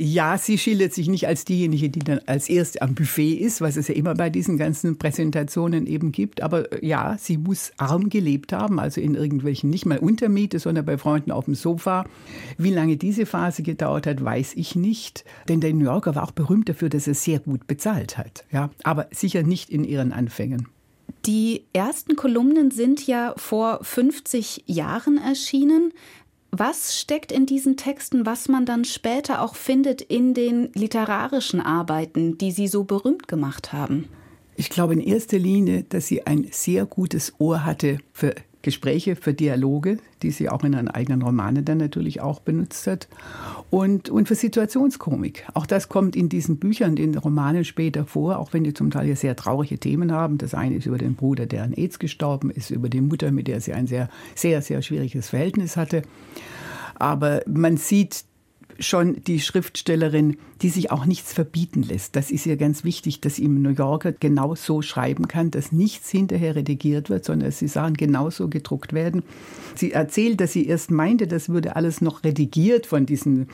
Ja, 0.00 0.38
sie 0.38 0.58
schildert 0.58 0.94
sich 0.94 1.08
nicht 1.08 1.26
als 1.26 1.44
diejenige, 1.44 1.90
die 1.90 1.98
dann 1.98 2.20
als 2.26 2.48
erste 2.48 2.82
am 2.82 2.94
Buffet 2.94 3.34
ist, 3.34 3.60
was 3.60 3.76
es 3.76 3.88
ja 3.88 3.94
immer 3.94 4.14
bei 4.14 4.30
diesen 4.30 4.56
ganzen 4.56 4.96
Präsentationen 4.96 5.86
eben 5.86 6.12
gibt. 6.12 6.40
Aber 6.40 6.72
äh, 6.72 6.86
ja, 6.86 7.16
sie 7.18 7.36
muss 7.36 7.72
arm 7.78 8.08
gelebt 8.08 8.52
haben, 8.52 8.78
also 8.78 9.00
in 9.00 9.16
irgendwelchen, 9.16 9.70
nicht 9.70 9.86
mal 9.86 9.98
Untermiete, 9.98 10.60
sondern 10.60 10.84
bei 10.84 10.98
Freunden 10.98 11.32
auf 11.32 11.46
dem 11.46 11.56
Sofa. 11.56 12.04
Wie 12.56 12.70
lange 12.70 12.96
diese 12.96 13.26
Phase 13.26 13.64
gedauert 13.64 14.06
hat, 14.06 14.24
weiß 14.24 14.54
ich 14.54 14.76
nicht. 14.76 15.24
Denn 15.48 15.60
der 15.60 15.74
New 15.74 15.86
Yorker 15.86 16.14
war 16.14 16.22
auch 16.22 16.30
berühmt 16.30 16.68
dafür, 16.68 16.90
dass 16.90 17.08
er 17.08 17.14
sehr 17.14 17.40
gut 17.40 17.66
bezahlt 17.66 18.16
hat. 18.18 18.44
Ja, 18.52 18.70
aber 18.84 19.08
sicher 19.10 19.42
nicht 19.42 19.68
in 19.68 19.82
ihren 19.82 20.12
Anfängen. 20.12 20.68
Die 21.26 21.64
ersten 21.72 22.14
Kolumnen 22.14 22.70
sind 22.70 23.06
ja 23.06 23.34
vor 23.36 23.80
50 23.82 24.64
Jahren 24.66 25.18
erschienen. 25.18 25.92
Was 26.50 26.98
steckt 26.98 27.30
in 27.30 27.46
diesen 27.46 27.76
Texten, 27.76 28.24
was 28.24 28.48
man 28.48 28.64
dann 28.64 28.84
später 28.84 29.42
auch 29.42 29.54
findet 29.54 30.00
in 30.00 30.32
den 30.32 30.70
literarischen 30.74 31.60
Arbeiten, 31.60 32.38
die 32.38 32.52
Sie 32.52 32.68
so 32.68 32.84
berühmt 32.84 33.28
gemacht 33.28 33.72
haben? 33.72 34.08
Ich 34.56 34.70
glaube 34.70 34.94
in 34.94 35.00
erster 35.00 35.38
Linie, 35.38 35.84
dass 35.84 36.08
sie 36.08 36.26
ein 36.26 36.48
sehr 36.50 36.84
gutes 36.84 37.34
Ohr 37.38 37.64
hatte 37.64 37.98
für 38.12 38.34
Gespräche, 38.62 39.16
für 39.16 39.34
Dialoge, 39.34 39.98
die 40.22 40.30
sie 40.30 40.48
auch 40.48 40.64
in 40.64 40.72
ihren 40.72 40.88
eigenen 40.88 41.22
Romanen 41.22 41.64
dann 41.64 41.78
natürlich 41.78 42.20
auch 42.20 42.40
benutzt 42.40 42.86
hat. 42.86 43.08
Und, 43.70 44.10
und 44.10 44.26
für 44.26 44.34
Situationskomik. 44.34 45.46
Auch 45.54 45.66
das 45.66 45.88
kommt 45.88 46.16
in 46.16 46.28
diesen 46.28 46.58
Büchern, 46.58 46.96
den 46.96 47.16
Romanen 47.16 47.64
später 47.64 48.04
vor, 48.04 48.38
auch 48.38 48.52
wenn 48.52 48.64
die 48.64 48.74
zum 48.74 48.90
Teil 48.90 49.14
sehr 49.14 49.36
traurige 49.36 49.78
Themen 49.78 50.12
haben. 50.12 50.38
Das 50.38 50.54
eine 50.54 50.76
ist 50.76 50.86
über 50.86 50.98
den 50.98 51.14
Bruder, 51.14 51.46
der 51.46 51.62
an 51.62 51.72
AIDS 51.72 51.98
gestorben 51.98 52.50
ist, 52.50 52.70
über 52.70 52.88
die 52.88 53.00
Mutter, 53.00 53.30
mit 53.30 53.46
der 53.46 53.60
sie 53.60 53.74
ein 53.74 53.86
sehr, 53.86 54.08
sehr, 54.34 54.60
sehr 54.62 54.82
schwieriges 54.82 55.28
Verhältnis 55.28 55.76
hatte. 55.76 56.02
Aber 56.96 57.42
man 57.46 57.76
sieht 57.76 58.24
schon 58.78 59.22
die 59.24 59.40
Schriftstellerin, 59.40 60.36
die 60.62 60.68
sich 60.68 60.90
auch 60.90 61.04
nichts 61.04 61.32
verbieten 61.32 61.82
lässt. 61.82 62.16
Das 62.16 62.30
ist 62.30 62.46
ihr 62.46 62.56
ganz 62.56 62.84
wichtig, 62.84 63.20
dass 63.20 63.38
im 63.38 63.62
New 63.62 63.70
Yorker 63.70 64.12
genau 64.12 64.54
so 64.54 64.82
schreiben 64.82 65.28
kann, 65.28 65.50
dass 65.50 65.72
nichts 65.72 66.10
hinterher 66.10 66.56
redigiert 66.56 67.10
wird, 67.10 67.24
sondern 67.24 67.48
dass 67.48 67.58
die 67.58 67.68
Sachen 67.68 67.94
genauso 67.94 68.48
gedruckt 68.48 68.92
werden. 68.92 69.22
Sie 69.74 69.92
erzählt, 69.92 70.40
dass 70.40 70.52
sie 70.52 70.66
erst 70.66 70.90
meinte, 70.90 71.26
das 71.26 71.48
würde 71.48 71.76
alles 71.76 72.00
noch 72.00 72.24
redigiert 72.24 72.86
von 72.86 73.06
diesen 73.06 73.48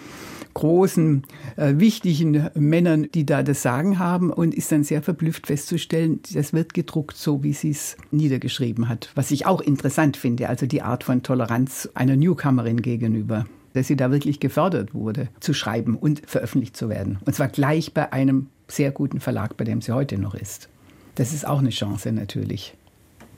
großen, 0.55 1.25
äh, 1.57 1.75
wichtigen 1.77 2.49
Männern, 2.55 3.09
die 3.13 3.27
da 3.27 3.43
das 3.43 3.63
Sagen 3.63 3.99
haben 3.99 4.31
und 4.31 4.55
ist 4.55 4.71
dann 4.73 4.85
sehr 4.85 5.03
verblüfft 5.03 5.49
festzustellen, 5.49 6.21
das 6.33 6.53
wird 6.53 6.75
gedruckt, 6.75 7.17
so 7.17 7.43
wie 7.43 7.53
sie 7.53 7.71
es 7.71 7.97
niedergeschrieben 8.13 8.89
hat. 8.89 9.11
Was 9.15 9.31
ich 9.31 9.47
auch 9.47 9.61
interessant 9.61 10.17
finde, 10.17 10.49
also 10.49 10.67
die 10.67 10.83
Art 10.83 11.05
von 11.05 11.23
Toleranz 11.23 11.89
einer 11.95 12.17
Newcomerin 12.17 12.83
gegenüber 12.83 13.47
dass 13.75 13.89
sie 13.89 13.97
da 13.97 14.11
wirklich 14.11 14.41
gefördert 14.41 14.95
wurde, 14.95 15.29
zu 15.41 15.53
schreiben 15.53 15.97
und 15.97 16.23
veröffentlicht 16.27 16.77
zu 16.77 16.89
werden. 16.89 17.19
Und 17.27 17.35
zwar 17.35 17.49
gleich 17.49 17.93
bei 17.93 18.13
einem 18.13 18.49
sehr 18.67 18.91
guten 18.91 19.21
Verlag, 19.21 19.57
bei 19.57 19.65
dem 19.65 19.83
sie 19.83 19.93
heute 19.93 20.17
noch 20.17 20.35
ist. 20.35 20.69
Das 21.17 21.33
ist 21.33 21.47
auch 21.47 21.59
eine 21.59 21.71
Chance 21.71 22.11
natürlich, 22.13 22.75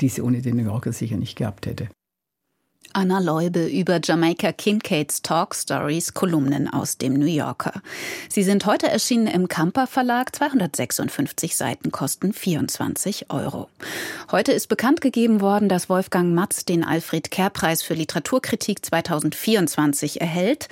die 0.01 0.09
sie 0.09 0.22
ohne 0.22 0.40
den 0.40 0.57
New 0.57 0.64
Yorker 0.64 0.92
sicher 0.92 1.16
nicht 1.16 1.37
gehabt 1.37 1.66
hätte. 1.66 1.88
Anna 2.92 3.18
Leube 3.18 3.66
über 3.66 4.01
Jamaica 4.03 4.53
Kincaids 4.53 5.22
Talk 5.22 5.55
Stories, 5.55 6.14
Kolumnen 6.14 6.68
aus 6.68 6.99
dem 6.99 7.14
New 7.14 7.27
Yorker. 7.27 7.83
Sie 8.29 8.42
sind 8.42 8.66
heute 8.66 8.88
erschienen 8.88 9.27
im 9.27 9.49
Kamper 9.49 9.87
Verlag. 9.87 10.35
256 10.35 11.57
Seiten 11.57 11.90
kosten 11.92 12.33
24 12.33 13.31
Euro. 13.31 13.68
Heute 14.31 14.53
ist 14.53 14.66
bekannt 14.66 15.01
gegeben 15.01 15.40
worden, 15.40 15.68
dass 15.68 15.88
Wolfgang 15.88 16.35
Matz 16.35 16.64
den 16.64 16.85
Alfred 16.85 17.31
Kerr 17.31 17.51
Preis 17.51 17.83
für 17.83 17.94
Literaturkritik 17.94 18.85
2024 18.85 20.20
erhält. 20.20 20.68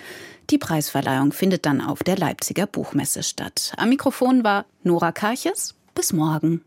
Die 0.50 0.58
Preisverleihung 0.58 1.32
findet 1.32 1.64
dann 1.66 1.80
auf 1.80 2.02
der 2.02 2.16
Leipziger 2.16 2.66
Buchmesse 2.66 3.22
statt. 3.22 3.72
Am 3.76 3.88
Mikrofon 3.88 4.44
war 4.44 4.66
Nora 4.82 5.12
Karches. 5.12 5.74
Bis 5.94 6.12
morgen. 6.12 6.62